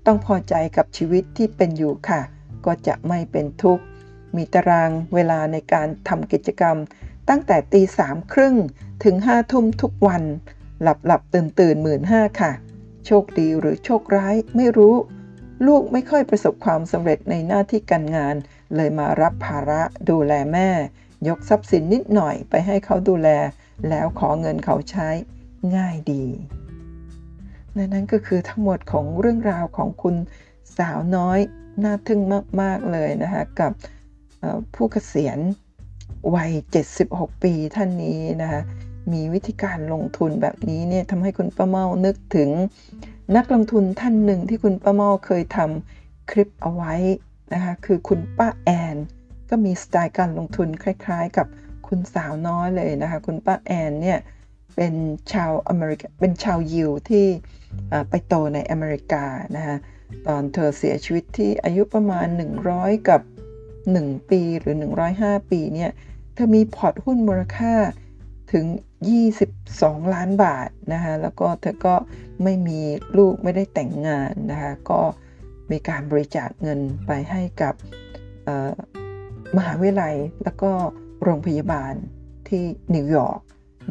[0.05, 2.21] ต้องพอใจกับชีวิตที่เป็นอยู่ค่ะ
[2.65, 3.83] ก็จะไม่เป็นทุกข์
[4.35, 6.77] มีตารางเวลาในการทำกิจกรรม
[7.29, 8.55] ตั้งแต่ตีสามครึ่ง
[9.03, 10.23] ถึงห้าทุ่มทุกวัน
[10.81, 12.51] หลับหลับตื่นตื่นหมื่นห้าค่ะ
[13.05, 14.95] โชคดีหรือโชคร้ายไม่รู้
[15.67, 18.35] ลูกไม่ค่อยประสบความสำเร็จในหน้าที่การงาน
[18.75, 20.69] เลยมารับภาระดูแลแม่
[21.27, 23.29] ยกทรัพย์สินนิดหน่อยไปให้เขาดูแล
[23.89, 25.09] แล้วขอเงินเขาใช้
[25.75, 26.25] ง่ายดี
[27.73, 30.15] และนั่นก็คือทั้งหมดของเรื่องราวของคุณ
[30.77, 31.39] สาวน้อย
[31.83, 32.21] น่าทึ่ง
[32.61, 33.71] มาก ๆ เลยนะคะ กับ
[34.75, 35.39] ผู้เกษียณ
[36.35, 36.51] วัย
[36.97, 38.61] 76 ปีท่านนี้นะคะ
[39.11, 42.49] มีวิธีการลงทุนแบบนี้เนี่ยทำให้คุณป้าเมานึกถึง
[43.35, 46.93] นักลงทุนท่านหนึ่งที่คุณป้าเมาเคยทำคลิปเอาไว้
[47.53, 48.95] นะคะคือคุณป้าแอน
[49.49, 51.47] ก็มีสไตล์การลงทุนคล้าย ๆ กับ
[51.87, 54.19] คุณสาวน้อยเลยนะคะคุณป้าแอนเนี่ย
[54.75, 54.93] เป็น
[55.33, 57.25] ชาวอเมริกาเป็นชาวยิวที่
[58.09, 59.77] ไปโตในอเมริกานะคะ
[60.27, 62.27] ตอนเธอเสียชีวิตที่อายุประมาณ
[62.67, 63.21] 100 กับ
[63.75, 64.75] 1 ปีหรือ
[65.13, 67.73] 105 ปีเนี่ยเธอมีพอร์ตหุ้นมูลค่า
[68.53, 68.65] ถึง
[69.39, 71.95] 22 ล้านบาทนะคะแล้วก็เธอก็
[72.43, 72.79] ไม่มี
[73.17, 75.01] ลูกไม่ได้แต่งงานนะคะก็
[75.71, 77.73] มีการบริจาคเงินไปให้กับ
[79.57, 80.71] มหาวิทยาลัยแล้วก็
[81.23, 81.93] โรงพยาบาล
[82.47, 82.63] ที่
[82.95, 83.39] นิวยอร์ก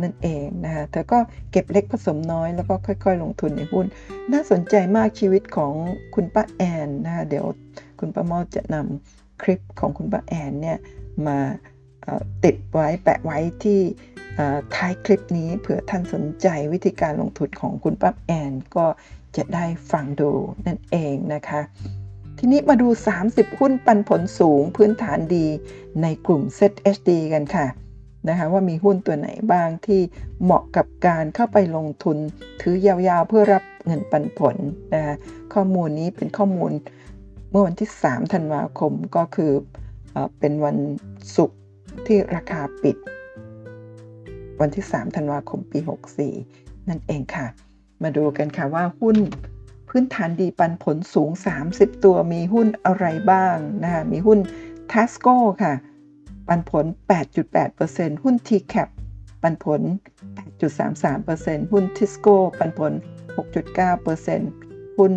[0.03, 1.19] นั่นเองนะคะเธอก็
[1.51, 3.87] เก็บเล็กผสมน้อยแล้วก็ค่อยๆ ลงทุนในหุ้น
[4.33, 5.73] น่าสนใจมากชีวิตของ
[6.15, 7.47] คุณป้าแอนนะคะเดี๋ยว
[7.99, 10.79] คุณป้ามาจะนำคลิปของคุณป้าแอนเนี่ย
[11.27, 11.39] มา
[12.45, 13.81] ติดไว้แปะไว้ที่
[14.75, 18.87] ท้ายคลิปนี้เผื่อท่านสนใจวิธีการลงทุนของคุณป้าแอนก็
[19.37, 20.31] จะได้ฟังดู
[20.67, 21.61] นั่นเองนะคะ
[22.39, 22.89] ทีนี้มาดู
[23.25, 25.47] 30 หุ้นปันผลสูงพื้นฐานดี
[26.03, 27.67] ในกลุ่ม ZHD กันค่ะ
[28.29, 30.01] นะคะว่ามีหุ้นตัวไหนบ้างที่
[30.43, 32.17] เหมาะกับการเข้าไปลงทุน
[32.61, 34.57] ถือยาวๆเพื่อรับเงินปันผล
[34.95, 35.15] นะคะ
[35.55, 36.73] ข้อมูลนี้เป็นข้อมูล
[37.51, 39.53] เมื่อวันที่ 3 ธันวาคมก็คือ
[40.39, 40.77] เป็นวัน
[41.37, 41.59] ศุกร์
[42.07, 42.97] ที่ราคาปิด
[44.61, 45.79] วันที่ 3 ธันวาคมปี
[46.35, 47.47] 64 นั่นเองค่ะ
[48.03, 49.17] มาดูกันค่ะว่าหุ้น
[49.89, 51.31] พื้นฐานดีปันผลสูง
[51.67, 54.39] 30 ตัวมีหุ้นอะไรบ้างนะคะมีหุ้น
[54.93, 55.75] Tasco ค่ะ
[56.49, 56.85] ปันผล
[57.55, 58.89] 8.8%หุ้น TCAP
[59.43, 59.81] ปันผล
[60.61, 62.93] 8.33%หุ้น Tisco ปันผล
[63.57, 65.13] 6.9%หุ้น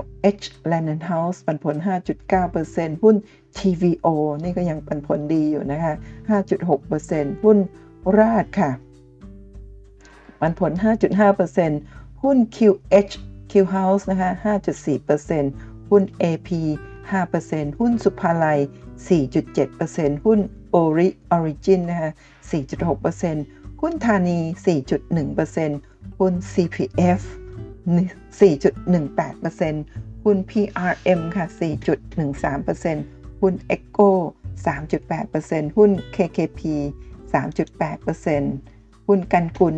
[0.00, 1.76] LH Land House ปันผล
[2.36, 3.16] 5.9%หุ้น
[3.58, 4.06] TVO
[4.42, 5.94] นี่ก็ยังปันผลดีอยู่นะคะ
[6.30, 7.58] 5.6%หุ้น
[8.18, 8.70] ราดค่ะ
[10.40, 13.14] ปันผล 5.5%หุ้น QH
[13.50, 14.30] Q House นะคะ
[15.14, 16.48] 5.4%หุ้น AP
[17.10, 18.60] 5%หุ้นสุภาลัย
[19.06, 20.38] 4.7%หุ้น
[20.74, 22.10] Ori Origin นะคะ
[22.50, 24.38] 4.6%หุ้นธานี
[25.08, 27.22] 4.1%หุ้น CPF
[27.86, 34.10] 4.18%หุ้น PRM ค่ะ 4.13%หุ้น Echo
[34.64, 36.60] 3.8%หุ้น KKP
[37.32, 39.76] 3.8%หุ้นกันกุล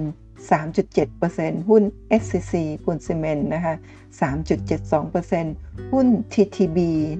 [0.50, 1.82] 3.7%หุ้น
[2.22, 2.54] SCC
[2.84, 3.74] ปูนซีเมนต์นะคะ
[4.20, 6.78] 3.72%หุ้น TTB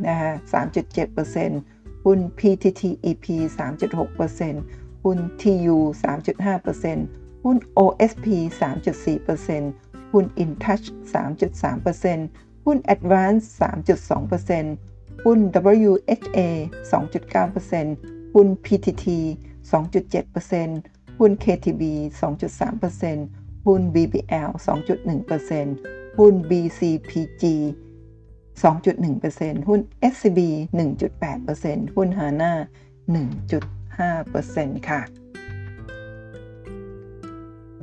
[0.08, 3.26] นะคะ 3.7%หุ้น PTTEP
[3.58, 8.26] 3.6%หุ้น TU 3.5%หุ้น OSP
[8.60, 15.38] 3.4%ห หุ้น InTouch 3.3%หุ้น Advance 3.2%หุ้น
[15.88, 16.38] WHA
[16.90, 19.04] 2.9%หุ้น PTT
[19.70, 21.82] 2.7%หุ้น KTB
[22.20, 27.44] 2.3%หุ้น BBL 2.1%หุ้น BCPG
[28.62, 29.80] 2.1%หุ้น
[30.12, 30.40] SCB
[30.78, 32.52] 1.8%หุ้น HANA
[33.14, 35.00] 1.5%ค่ะ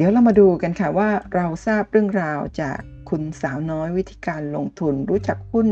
[0.04, 2.80] ดี๋ยวเรามาดูกันค่ะว่าเราทราบเรื่องราวจาก
[3.10, 5.68] คุณสาวน้อยวิธีการลงทุนรู้จักหุ้น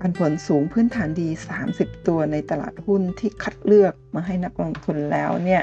[0.00, 1.28] ปันผลสูงพื้นฐานดี
[1.68, 5.62] 30 ตัวในตลาดหุ้นที่คัดเลือกมาให้นักลงทุนแล้วเนี่ย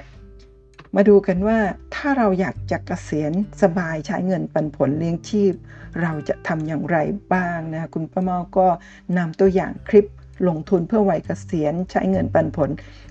[0.96, 1.60] มาดูกันว่า
[1.96, 3.32] ถ้าเราอยากจะกะเกษียณ
[3.62, 5.54] สบายใช้เงินปันผลเลี้ยงชีพ
[6.02, 6.98] เราจะทำอย่างไร
[7.34, 8.68] บ้างนะคุณป้าเมาก็
[9.18, 10.06] นำตัวอย่างคลิป
[10.48, 12.70] ลงทุนเพื่อวัยเกษียณใช้เงินปันผล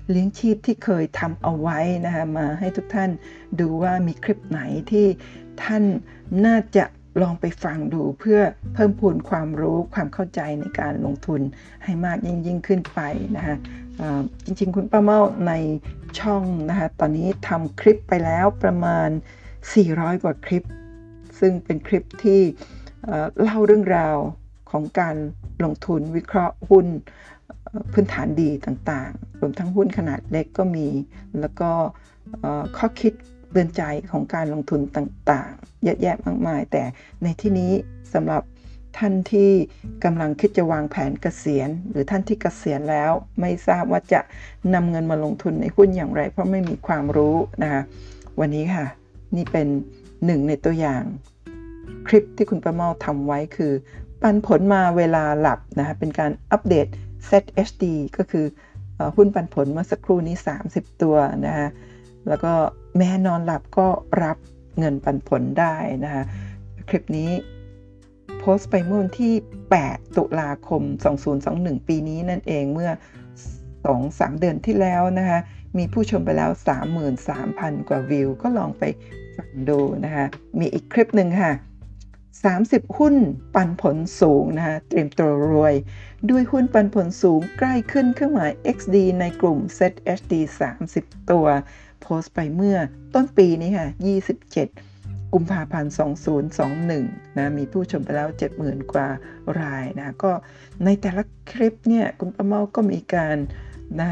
[0.09, 3.09] เลี้ยงชีพที่เคยทำเอาไว้นะคะมาให้ทุกท่าน
[3.59, 4.61] ดูว่ามีคลิปไหน
[4.91, 5.07] ที่
[5.63, 5.83] ท่าน
[6.45, 6.85] น่าจะ
[7.21, 8.39] ลองไปฟังดูเพื่อ
[8.73, 11.41] เพิ่มพูนความรู้ความเข้าใจในการลงทุน
[11.83, 12.99] ให้มากยิ่งยิ่งขึ้นไป
[13.35, 13.55] นะคะ
[14.45, 15.53] จริงๆ คุณป้าเมาใน
[16.19, 19.09] ช่องนะคะตอนนี้ทำคลิปไปแล้วประมาณ
[19.65, 20.63] 400 กว่าคลิป
[21.39, 22.41] ซึ่งเป็นคลิปที่
[23.41, 24.17] เล่าเรื่องราว
[24.73, 25.15] ของการ
[25.63, 26.85] ลงทุนวิเคราะห์หุ้น
[27.93, 30.87] พื้นฐานดีต่างๆ รวมทั้งหุ้นขนาดเล็กก็มี
[31.39, 31.71] แล้วก็
[32.77, 33.13] ข้อคิด
[33.51, 36.83] เตือนใจของการลงทุนต่างๆ เยอะแยะมากมาย แต่
[37.23, 37.71] ในที่นี้
[38.13, 38.43] สำหรับ
[38.97, 39.51] ท่านที่
[40.03, 44.21] กำลังคิดจะวางแผนเกษียณ หรือท่านที่เกษียณแล้วไม่ทราบว่าจะ
[44.73, 47.81] นำเงินมาลงทุนในหุ้นอย่างไร เพราะไม่มีความรู้นะคะ
[48.39, 48.85] วันนี้ค่ะ
[49.35, 49.67] นี่เป็น
[50.25, 51.03] หนึ่งในตัวอย่าง
[52.07, 53.73] คลิปที่คุณประเมาทำไว้คือ
[54.23, 56.87] ปันผลมาเวลาหลับนะคะเป็นการอัปเดต
[57.29, 57.85] ZHD
[58.17, 58.45] ก็คือ
[59.15, 60.35] หุ้นปันผลเมื่อสักครู่นี้
[60.69, 61.15] 30 ตัว
[61.45, 61.67] นะคะ
[62.27, 62.53] แล้วก็
[62.97, 63.87] แม่นอนหลับก็
[64.23, 64.37] รับ
[64.79, 66.23] เงินปันผลได้นะคะ
[66.89, 67.31] คลิปนี้
[68.39, 69.33] โพสต์ไปเมื่อวันที่
[69.75, 70.81] 8 ตุลาคม
[71.35, 72.91] 2021 ปีนี้นั่นเองเมื่อ
[73.65, 75.39] 2-3 เดือนที่แล้วนะคะ
[75.77, 76.49] มีผู้ชมไปแล้ว
[77.19, 78.83] 33,000 กว่าวิว ก็ลองไป
[79.35, 80.25] ฟังดูนะคะ
[80.59, 81.51] มีอีกคลิปหนึ่งค่ะ
[82.51, 83.15] 30 หุ้น
[83.55, 85.73] ปันผลสูงนะคะเตรียมตัวรวย
[86.29, 90.33] ด้วยหุ้นปันผลสูงใกล้ขึ้นเครื่องหมาย XD ในกลุ่ม ZHD
[90.81, 91.45] 30 ตัว
[92.01, 92.77] โพสต์ไปเมื่อ
[93.13, 93.87] ต้นปีนี้ค่ะ
[94.61, 95.93] 27 กุมภาพันธ์
[96.63, 98.27] 2021 นะมีผู้ชมไปแล้ว
[98.59, 99.07] 70,000 กว่า
[99.59, 100.31] รายนะก็
[100.85, 103.37] ในแต่ละคลิปเนี่ยคุณประเมาก็มีการ
[103.99, 104.07] นะ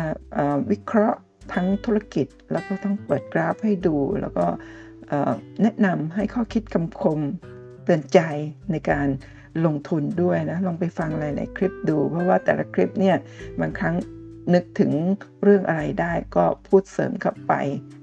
[0.71, 1.19] วิเคราะห์
[1.53, 4.45] ทั้งธุรกิจแล้วก็ต้องเปิดกราฟให้ดูแล้วก็
[5.61, 7.19] แนะนำให้ข้อคิดคำคม
[7.83, 8.19] เตือนใจ
[8.71, 9.07] ในการ
[9.65, 13.17] ลงทุนด้วยนะ ลองไปฟังหลาย ๆ คลิปดู เพราะว่าแต่ละคลิปเนี่ย
[13.59, 13.95] บางครั้ง
[14.53, 14.91] นึกถึง
[15.43, 17.53] เรื่องอะไรได้ก็พูดเสริมเข้าไป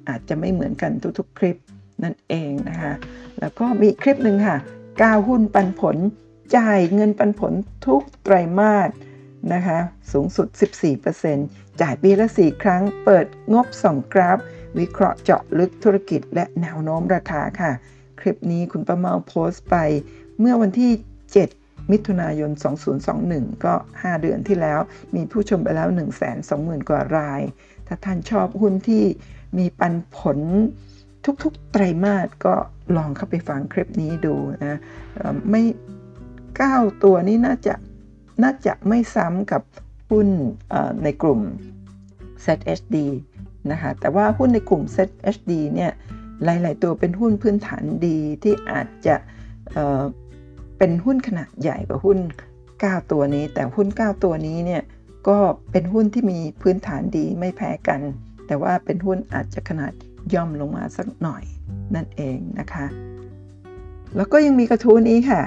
[0.08, 1.56] อาจจะไม่เหมือนกันทุก ๆ คลิป
[2.02, 2.92] นั่นเองนะคะ
[3.40, 4.56] แล้วก็มีคลิปหนึ่งค่ะ
[5.02, 5.96] ก้าวหุ้นปันผล
[6.56, 7.52] จ่ายเงินปันผล
[7.86, 8.90] ทุกไตรมาส
[9.54, 9.78] นะคะ
[10.12, 10.48] สูงสุด
[11.14, 14.38] 14%จ่ายปีละ 4 ครั้ง เปิดงบ 2 กราฟ
[14.78, 17.72] วิเคราะห์เจาะลึกธุรกิจและแนวโน้มราคาค่ะ
[18.20, 19.76] คลิปนี้คุณประเมาโพสต์ไป
[20.40, 20.92] เมื่อวันที่
[21.46, 22.50] 7 มิถุนายน
[23.06, 24.80] 2021 ก็ 5 เดือนที่แล้ว
[25.14, 25.88] มีผู้ชมไปแล้ว
[26.38, 27.42] 120,000 กว่าราย
[27.86, 29.04] ถ้าท่านชอบหุ้นที่
[29.58, 30.38] มีปันผล
[31.42, 32.54] ทุกๆ ไตรมาสก็
[32.96, 34.78] ลองเข้าไปฟังคลิปนี้ดูนะ
[35.50, 35.62] ไม่
[36.32, 37.74] 9 ตัวนี้น่าจะ
[38.42, 39.62] น่าจะไม่ซ้ำกับ
[40.10, 40.28] หุ้น
[41.04, 41.40] ในกลุ่ม
[42.44, 42.96] ZHD
[43.70, 45.92] นะคะแต่ว่าหุ้นในกลุ่ม ZHD เนี่ย
[46.44, 49.16] หลาย ๆ ตัวเป็นหุ้นพื้นฐานดีที่อาจจะ
[50.78, 52.18] เป็นหุ้นขนาดใหญ่กว่าหุ้น
[52.64, 54.82] 9 ตัวนี้ แต่หุ้น 9 ตัวนี้เนี่ย
[55.28, 55.38] ก็
[55.72, 58.00] เป็นหุ้นที่มีพื้นฐานดีไม่แพ้กัน
[58.46, 59.92] แต่ว่าเป็นหุ้นอาจจะขนาด
[60.34, 61.42] ย่อมลงมาสักหน่อย
[61.94, 62.86] นั่นเองนะคะ
[64.16, 65.42] แล้วก็ยังมีกระทู้นี้ค่ะ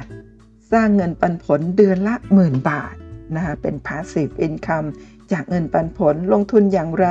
[0.72, 2.96] สร้างเงินปันผลเดือนละหมื่นบาท
[3.36, 4.88] นะคะเป็น passive income
[5.32, 7.08] จากเงินปันผลลงทุนอย่างไร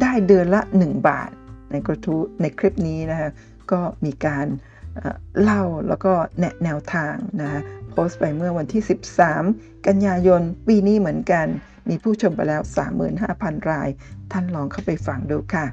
[0.00, 1.30] ได้เดือนละ 1 บาท
[1.70, 3.30] ในกระทู้ในคลิปนี้นะคะ
[3.72, 4.46] ก็มีการ
[5.42, 8.82] เล่าแล้วก็แนะแนวทางนะโพสต์ไปเมื่อวันที่
[9.32, 11.46] 13 กันยายนปีนี้เหมือนกัน
[11.88, 12.62] มีผู้ชมไปแล้ว
[13.16, 13.88] 35,000 ราย
[14.32, 15.66] ท่านลองเข้าไปฟังดูค่ะ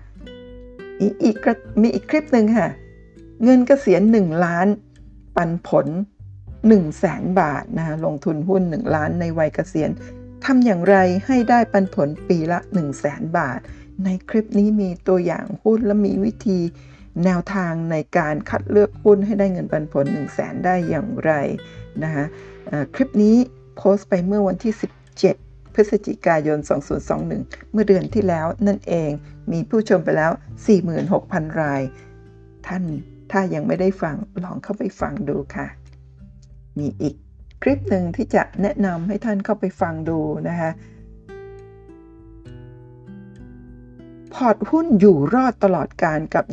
[1.01, 1.37] อีกอีก
[1.81, 2.69] มีอีกคลิปหนึ่งค่ะ
[3.43, 4.67] เงินเกษียณ 1 ล้าน
[5.35, 9.89] ปันผล 1 0 0 0 0แสนบาทนะลงทุนหุ้น 1 ล้านในวัยเกษียณ
[10.45, 13.59] ทำอย่างไรให้ได้ปันผลปีละ 1 0 0 0 0แสนบาท
[14.03, 16.59] ในคลิปนี้มีตัวอย่างหุ้นและมีวิธี
[17.25, 21.31] แนวทางในการคัดเลือกหุ้นให้ได้เงินปันผล 1 0 0 0 0แสนได้อย่างไร
[22.03, 22.25] นะคะ
[22.95, 23.35] คลิปนี้
[23.77, 24.73] โพสต์ไปเมื่อวันที่
[25.23, 26.57] 17 พฤศจิกายน
[27.15, 29.11] 2021 เมื่อเดือนที่แล้วนั่นเอง
[29.51, 30.31] มีผู้ชมไปแล้ว
[30.95, 31.81] 46,000 ราย
[32.67, 32.83] ท่าน
[33.31, 35.67] ถ้ายังไม่ได้ฟังลองเข้าไปฟังดูค่ะ
[36.77, 37.15] มีอีก
[37.61, 40.71] คลิปหนึ่งที่จะแนะนำให้ท่านเข้าไปฟังดูนะคะ
[44.37, 46.45] พอร์ตหุ้นอยู่รอดตลอดการกับ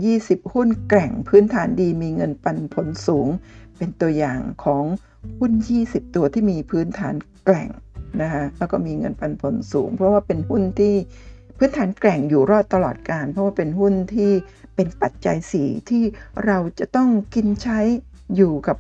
[0.43, 3.28] 20 หุ้นแกร่งพื้นฐานดีมีเงินปันผลสูง
[3.76, 4.85] เป็นตัวอย่างของ
[5.39, 5.53] หุ้น
[5.85, 7.14] 20 ตัวที่มีพื้นฐาน
[7.45, 7.70] แกร่ง
[8.22, 10.95] นะคะแล้วก็มีเงินปันผลสูง เพราะว่าเป็นหุ้นที่
[11.59, 14.32] พื้นฐานแกร่งอยู่รอดตลอดการ เพราะว่าเป็นหุ้นที่
[14.74, 16.03] เป็นปัจจัยสีที่
[16.47, 17.80] เราจะต้องกินใช้
[18.37, 18.76] อยู่กับ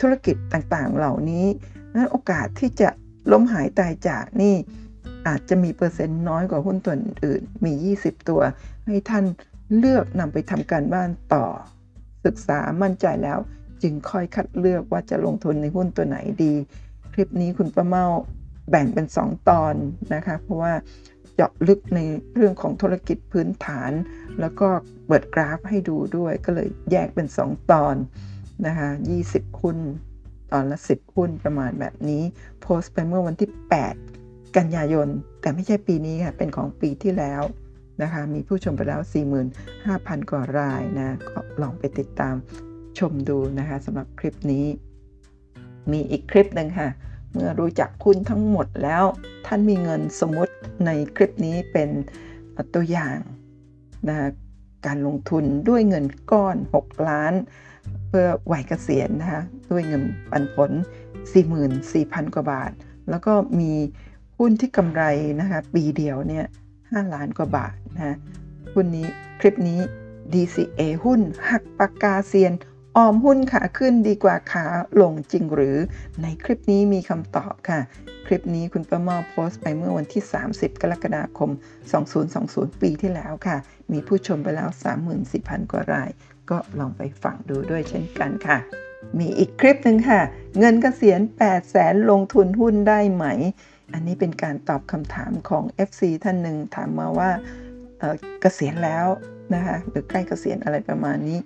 [0.00, 1.46] ธุรกิจต่างๆ เหล่านี้
[1.94, 2.88] นั้นโอกาสที่จะ
[3.32, 4.54] ล้มหายตายจากนี่
[5.28, 6.94] อาจจะมีเปอร์เซ็นต์น้อยกว่าหุ้นตัว
[7.24, 7.72] อื่น มี
[8.02, 8.40] 20 ตัว
[8.86, 9.24] ให้ท่าน
[9.78, 11.46] เลือกนำไปทำการบ้านต่อ
[12.24, 13.38] ศึกษามั่นใจแล้ว
[13.82, 16.54] จึงค่อยคัดเลือกว่าจะลงทุนในหุ้นตัวไหนดี
[17.12, 18.04] คลิปนี้คุณประเมา
[18.70, 19.74] แบ่งเป็น 2 ตอน
[20.14, 20.72] นะคะ เพราะว่า
[21.34, 22.00] เจาะลึกใน
[22.34, 23.92] เรื่องของธุรกิจพื้นฐาน
[24.40, 24.68] แล้วก็
[25.06, 27.96] เปิดกราฟให้ดูด้วย ก็เลยแยกเป็น 2 ตอน
[28.66, 28.88] นะคะ
[29.26, 29.78] 20 หุ้น
[30.52, 32.22] ตอนละ 10 หุ้นประมาณแบบนี้
[32.62, 34.13] โพสต์ไปเมื่อวันที่ 8
[34.56, 35.08] กันยายน
[35.40, 37.42] แต่ไม่ใช่ปีนี้ค่ะ เป็นของปีที่แล้ว
[38.02, 39.00] นะคะ มีผู้ชมไปแล้ว
[39.64, 42.34] 45,000 กว่ารายนะก็ลองไปติดตาม
[42.98, 44.66] ชมดูนะคะสำหรับคลิปนี้
[45.92, 46.88] มีอีกคลิปหนึ่งค่ะ
[47.32, 49.04] เมื่อรู้จักหุ้นทั้งหมดแล้ว
[49.46, 50.54] ท่านมีเงินสมมติ
[50.86, 51.88] ในคลิปนี้เป็น
[52.74, 53.18] ตัวอย่าง
[54.08, 54.16] นะ
[54.86, 57.34] การลงทุนด้วยเงินก้อน 6 ล้าน
[58.08, 60.70] เพื่อวัยเกษียณนะคะด้วยเงินปันผล
[61.52, 62.70] 44,000 กว่าบาท
[63.10, 63.72] แล้วก็มี
[64.38, 65.02] หุ้นที่กำไร
[65.40, 66.44] นะคะปีเดียวเนี่ย
[66.78, 68.16] 5ล้านกว่าบาทนะ
[68.74, 69.06] หุ้นนี้
[69.40, 69.80] คลิปนี้
[70.32, 71.20] DCA หุ้น
[71.50, 72.52] หักปากกาเซียน
[72.96, 74.66] ออมหุ้นขาขึ้นดีกว่าขา
[75.00, 75.76] ลงจริงหรือ
[76.22, 77.80] ในคลิปนี้มีคำตอบค่ะ
[78.26, 80.22] คลิปนี้คุณประมาโพสต์ไปเมื่อวันที่
[80.52, 81.50] 30 กรกฎาคม
[82.16, 83.56] 2020 ปีที่แล้วค่ะ
[83.92, 84.68] มีผู้ชมไปแล้ว
[85.20, 86.10] 34,000 กว่าราย
[86.50, 88.58] ก็ลองไปฟังดูด้วยเช่นกันค่ะ
[89.18, 90.20] มีอีกคลิปหนึ่งค่ะ
[90.58, 93.24] เงินเกษียณ8แสนลงทุนหุ้นได้ไหม
[93.92, 97.30] อันนี้เป็นการตอบคำถามของ FC ท่านหนึ่งถามมาว่า
[98.40, 99.06] เกษียณแล้ว
[99.54, 101.38] นะคะหรือใกล้เกษียณอะไรประมาณนี้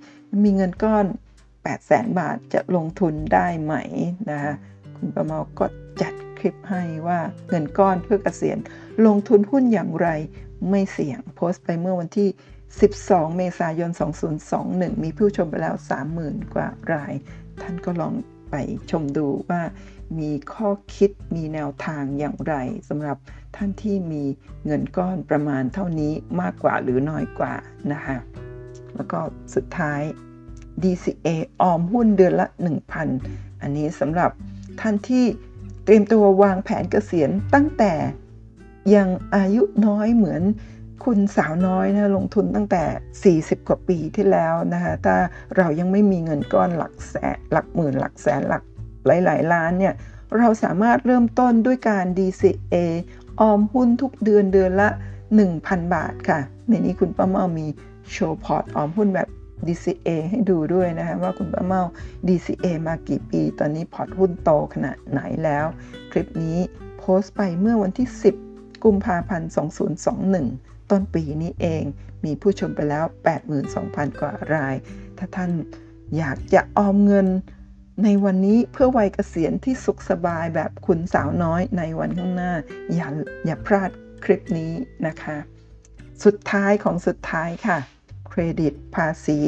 [0.45, 1.05] มีเงินก้อน
[1.47, 3.75] 8แสนบาทจะลงทุนได้ไหม
[4.31, 4.55] นะคะ
[4.97, 5.67] คุณประมาก็
[6.01, 8.59] จัดคลิปให้ว่าเงินก้อนเพื่อเกษียณ
[9.07, 10.09] ลงทุนหุ้นอย่างไร
[10.71, 12.29] ไม่เสี่ยงโพสต์ไปเมื่อวันที่
[12.83, 13.91] 12 เมษายน
[14.47, 15.75] 2021 มีผู้ชมไปแล้ว
[16.15, 17.13] 30,000 กว่าราย
[17.63, 18.15] ท่านก็ลอง
[18.51, 18.55] ไป
[18.91, 19.63] ชมดูว่า
[20.19, 22.55] มีข้อคิดมีแนวทางอย่างไร
[22.89, 23.17] สำหรับ
[23.57, 24.25] ท่านที่มี
[24.67, 27.55] เงินก้อนประมาณเท่านี้มากกว่าหรือน้อยกว่า
[27.93, 28.17] นะคะ
[28.97, 29.19] แล้วก็
[29.55, 30.01] สุดท้าย
[30.83, 31.29] DCA
[31.61, 32.47] ออมหุ้นเดือนละ
[33.05, 34.31] 1,000 อันนี้สำหรับ
[34.81, 35.25] ท่านที่
[35.85, 37.93] เตรียมตัววางแผนเกษียณตั้งแต่
[38.95, 40.43] ยังอายุน้อยเหมือน
[41.05, 45.17] คุณสาวน้อยนะลงทุนตั้งแต่ 40 กว่าปีที่แล้วนะคะถ้า
[45.57, 48.63] เรายังไม่มีเงินก้อนหลักแสนหลักหมื่นหลักแสนหลัก
[49.07, 49.95] หลายๆล้านเนี่ย
[50.39, 52.75] เราสามารถเริ่มต้นด้วยการ DCA
[53.41, 54.89] ออมหุ้นทุกเดือนเดือนละ
[55.41, 57.67] 1,000 บาทค่ะ ในนี้คุณป้าเมามี
[58.11, 59.29] โชว์พอร์ตออมหุ้นแบบ
[59.67, 61.83] DCA ให้ดูด้วยนะคะว่าคุณป้าเมา
[62.29, 65.67] DCA มากี่ปี ตอนนี้พอร์ตหุ้นโตขนาดไหนแล้ว
[66.11, 66.59] คลิปนี้
[66.99, 68.09] โพสต์ไปเมื่อวันที่
[68.47, 69.51] 10 กุมภาพันธ์
[70.21, 71.85] 2021 ต้นปีนี้เอง
[72.25, 73.05] มีผู้ชมไปแล้ว
[73.63, 74.75] 82,000 กว่าราย
[75.19, 75.51] ถ้าท่าน
[76.17, 77.29] อยากจะออมเงิน
[78.05, 82.53] ในวันนี้เพื่อวัยเกษียณที่สุขสบายแบบคุณสาวน้อยในวันข้างหน้า
[82.95, 83.09] อย่า
[83.47, 83.91] อย่าพลาด
[84.25, 84.73] คลิปนี้
[85.07, 85.37] นะคะ
[86.25, 87.79] สุดท้ายของสุดท้ายค่ะ
[88.29, 89.39] เครดิตภาษี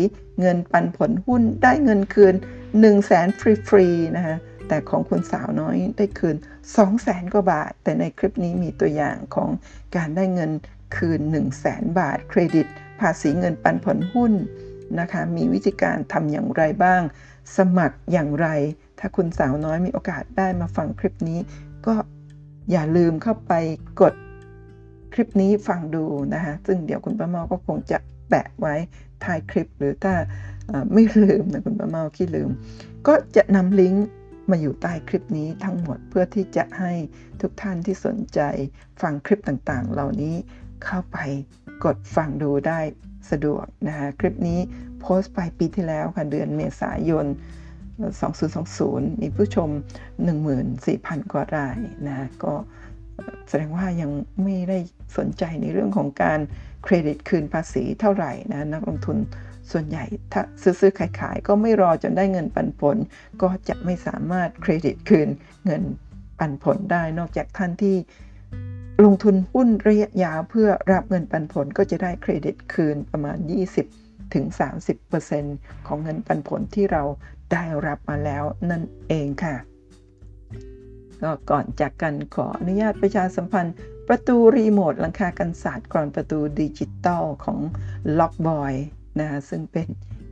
[0.41, 3.29] เงินปันผลหุ้นได้เงินคืน 1 0 0 0 0แสน
[3.69, 4.37] ฟรีๆนะคะ
[4.69, 9.51] แต่ของคุณสาวน้อยได้คืน 2 0 0แสนกว่าบาท แต่ในคลิปนี้มีตัวอย่างของ
[9.97, 10.51] การได้เงิน
[10.97, 12.67] คืน 1 0 0 0 0แสนบาท เครดิต
[13.01, 14.33] ภาษีเงินปันผลหุ้น
[15.01, 17.03] นะคะ มีวิธีการทำอย่างไรบ้าง
[17.57, 18.49] สมัครอย่างไร
[18.99, 21.39] ถ้าคุณสาวน้อยมีโอกาสได้มาฟังคลิปนี้
[21.87, 21.95] ก็
[22.71, 23.53] อย่าลืมเข้าไป
[24.01, 24.15] กด
[25.13, 27.99] คลิปนี้ฟังดูนะคะซึ่งเดี๋ยวคุณป้าเมาก็คงจะ
[28.29, 28.75] แปะไว้
[29.25, 30.15] ท้ายคลิป หรือถ้า
[30.93, 32.51] ไม่ลืมนะคุณป้าเมาขี้ลืม
[33.07, 34.07] ก็จะนำลิงก์
[34.51, 36.93] มาอยู่ใต้คลิปนี้ทั้งหมดเพื่อที่จะให้
[37.41, 38.41] ทุกท่านที่สนใจ
[39.03, 40.35] ฟังคลิปต่างๆ เหล่านี้
[40.85, 41.19] เข้าไป
[41.85, 42.81] กดฟังดูได้
[43.31, 44.61] สะดวกนะคะคลิปนี้
[45.01, 47.27] โพสต์ไปปีที่แล้วค่ะ เดือนเมษายน
[48.63, 49.69] 2020 มีผู้ชม
[50.51, 51.79] 14,000 กว่าราย
[52.09, 52.55] นะ ก็
[53.49, 54.11] แสดงว่ายัง
[54.43, 54.79] ไม่ได้
[55.19, 56.41] สนใจในเรื่องของการ
[56.85, 59.17] เครดิตคืนภาษีเท่าไหร่นะ นักลงทุน
[59.71, 62.97] ส่วนใหญ่ถ้าซื้อๆขายก็ไม่รอจนได้เงินปันผล
[63.43, 65.29] ก็จะไม่สามารถเครดิตคืน
[65.65, 65.83] เงิน
[66.39, 67.97] ปันผลได้ นอกจากท่านที่
[69.05, 73.39] ลงทุนหุ้นระยะยาวเพื่อรับเงินปันผลก็จะได้เครดิตคืนประมาณ
[73.79, 74.47] 20 ถึง
[75.17, 77.03] 30%ของเงินปันผลที่เรา
[77.53, 79.57] ได้รับมาแล้วนั่นเองค่ะ
[81.23, 83.75] ก็ก่อนจากกันขออนุญาตประชาสัมพันธ์
[84.09, 87.61] ประตูรีโมทหลังคากันสาดกลอนประตูดิจิตอลของ
[88.19, 88.73] Lockboy
[89.21, 89.89] นะซึ่งเป็น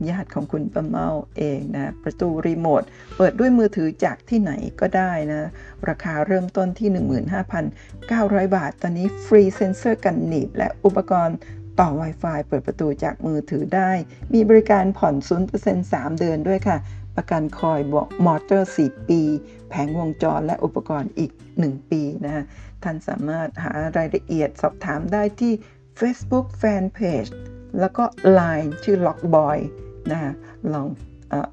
[0.09, 2.83] ญาติของคุณป้าเมาเองนะประตูรีโมท
[3.17, 5.49] เปิดด้วยมือถือจากที่ไหนก็ได้นะ
[5.89, 6.89] ราคาเริ่มต้นที่
[8.47, 11.37] 15,900 บาท ตอนนี้ฟรีเซนเซอร์กันหนีบและอุปกรณ์
[11.79, 13.91] ต่อ Wi-Fi เปิดประตูจากมือถือได้
[14.33, 15.15] มีบริการผ่อน
[15.55, 16.77] 0% 3 เดือนด้วยค่ะ
[17.15, 19.21] ประกันคอยล์บอกมอเตอร์ 4 ปี
[19.69, 22.45] แผงวงจรและอุปกรณ์อีก 1 ปีนะ
[22.83, 25.53] ท่านสามารถหารายละเอียดสอบถามได้ที่
[25.99, 27.31] Facebook Fanpage
[27.79, 28.03] แล้วก็
[28.39, 29.57] Line ชื่อ Lockboy
[30.11, 30.33] นะ
[30.73, 30.87] ลอง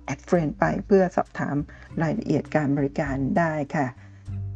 [0.05, 1.57] add friend ไปเพื่อสอบถาม
[2.03, 3.87] รายละเอียดการบริการได้ค่ะ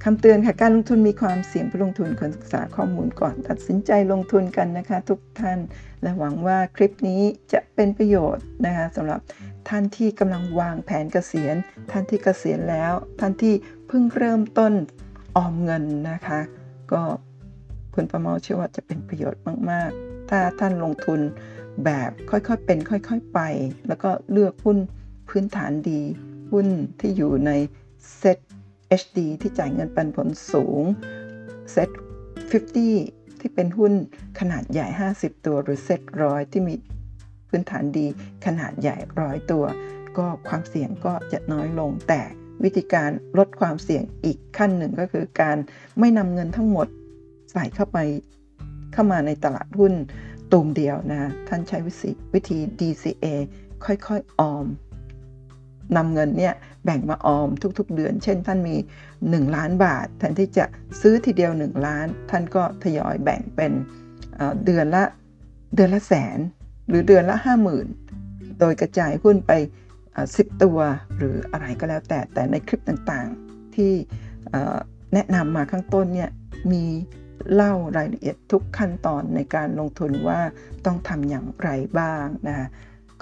[0.05, 5.59] คำเตือนค่ะ การลงทุนมีความเสี่ยงผู้ลงทุนควรศึกษาข้อมูลก่อนตัดสินใจลงทุนกันนะคะ ทุกท่าน
[6.03, 7.23] และหวังว่าคลิปนี้
[7.53, 9.21] จะเป็นประโยชน์นะคะสำหรับ
[9.69, 11.57] ท่านที่กำลังวางแผนเกษียณ
[11.91, 13.55] ท่านที่เกษียณแล้ว ท่านที่
[13.89, 14.73] เพิ่งเริ่มต้น
[15.37, 16.41] ออมเงินนะคะ
[16.93, 17.03] ก็
[17.95, 21.21] คุณประเมาเชื่อว่าจะเป็นประโยชน์มาก ๆ ถ้าท่านลงทุน
[21.85, 23.41] แบบค่อยๆเป็นค่อยๆไป
[23.89, 24.79] แล้วก็เลือกหุ้น
[25.29, 26.01] พื้นฐานดี
[26.53, 26.67] หุ้น
[27.01, 27.51] ที่อยู่ใน
[28.17, 28.39] เซ็ต
[29.01, 30.83] HD ที่จ่ายเงินปันผลสูง
[31.73, 31.91] เซ็ต
[32.61, 33.93] 50 ที่เป็นหุ้น
[34.41, 34.87] ขนาดใหญ่
[35.17, 36.75] 50 ตัว หรือเซ็ตร้อยที่มี
[37.49, 38.07] พื้นฐานดี
[38.47, 39.65] ขนาดใหญ่ร้อยตัว
[40.19, 42.21] ก็ความเสี่ยงก็จะน้อยลง แต่
[42.65, 45.57] วิธีการลดความเสี่ยงอีกขั้นหนึ่งก็คือการ
[45.99, 46.87] ไม่นำเงินทั้งหมด
[47.53, 47.99] ใส่เข้าไป
[48.93, 49.93] เข้ามาในตลาดหุ้น
[50.53, 53.27] ตูมเดียวนะ ท่านใช้วิธีวิธี DCA
[53.85, 54.67] ค่อยๆออม
[55.97, 58.77] นำเงินเนี่ยแบ่งมาออมทุกๆ เดือน เช่น ท่านมี
[59.15, 60.65] 1 ล้านบาท แทนที่จะ
[61.01, 63.73] ซื้อทีเดียว 1 ล้าน ท่านก็ทยอยแบ่งเป็น
[64.65, 65.05] เดือนละ
[65.75, 66.39] เดือนละแสน
[66.89, 67.37] หรือเดือนละ
[67.99, 69.53] 50,000 โดยกระจายหุ้นไป
[70.09, 70.79] 10 ตัว
[71.17, 73.93] หรืออะไรก็แล้วแต่แต่ในคลิปต่างๆที่
[75.15, 76.31] แนะนำมาข้างต้นเนี่ย
[76.73, 76.85] มี
[77.55, 80.41] เล่ารายละเอียดทุกขั้นตอนในการลงทุนว่า
[80.87, 82.67] ต้องทำอย่างไรบ้างนะคะ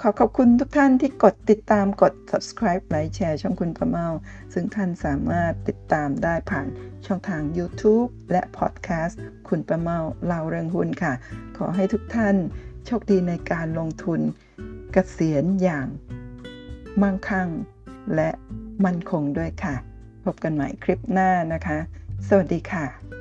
[0.03, 4.07] ขอขอบคุณทุกท่านที่กดติดตามกด subscribe ไลค์แชร์ช่องคุณประเมา
[4.53, 6.67] ซึ่งท่านสามารถติดตามได้ผ่าน
[7.05, 9.15] ช่องทาง YouTube และ Podcast
[9.47, 11.13] คุณประเมาเล่าเรื่องหุ้นค่ะ
[11.57, 12.35] ขอให้ทุกท่าน
[12.85, 14.25] โชคดีในการลงทุนก
[14.93, 15.87] เกษียณอย่าง
[17.01, 17.49] มั่งคั่ง
[18.15, 18.29] และ
[18.85, 19.75] มั่นคงด้วยค่ะ
[20.25, 21.77] พบกันใหม่คลิปหน้านะคะ
[22.27, 23.18] สวัสดีค่ะ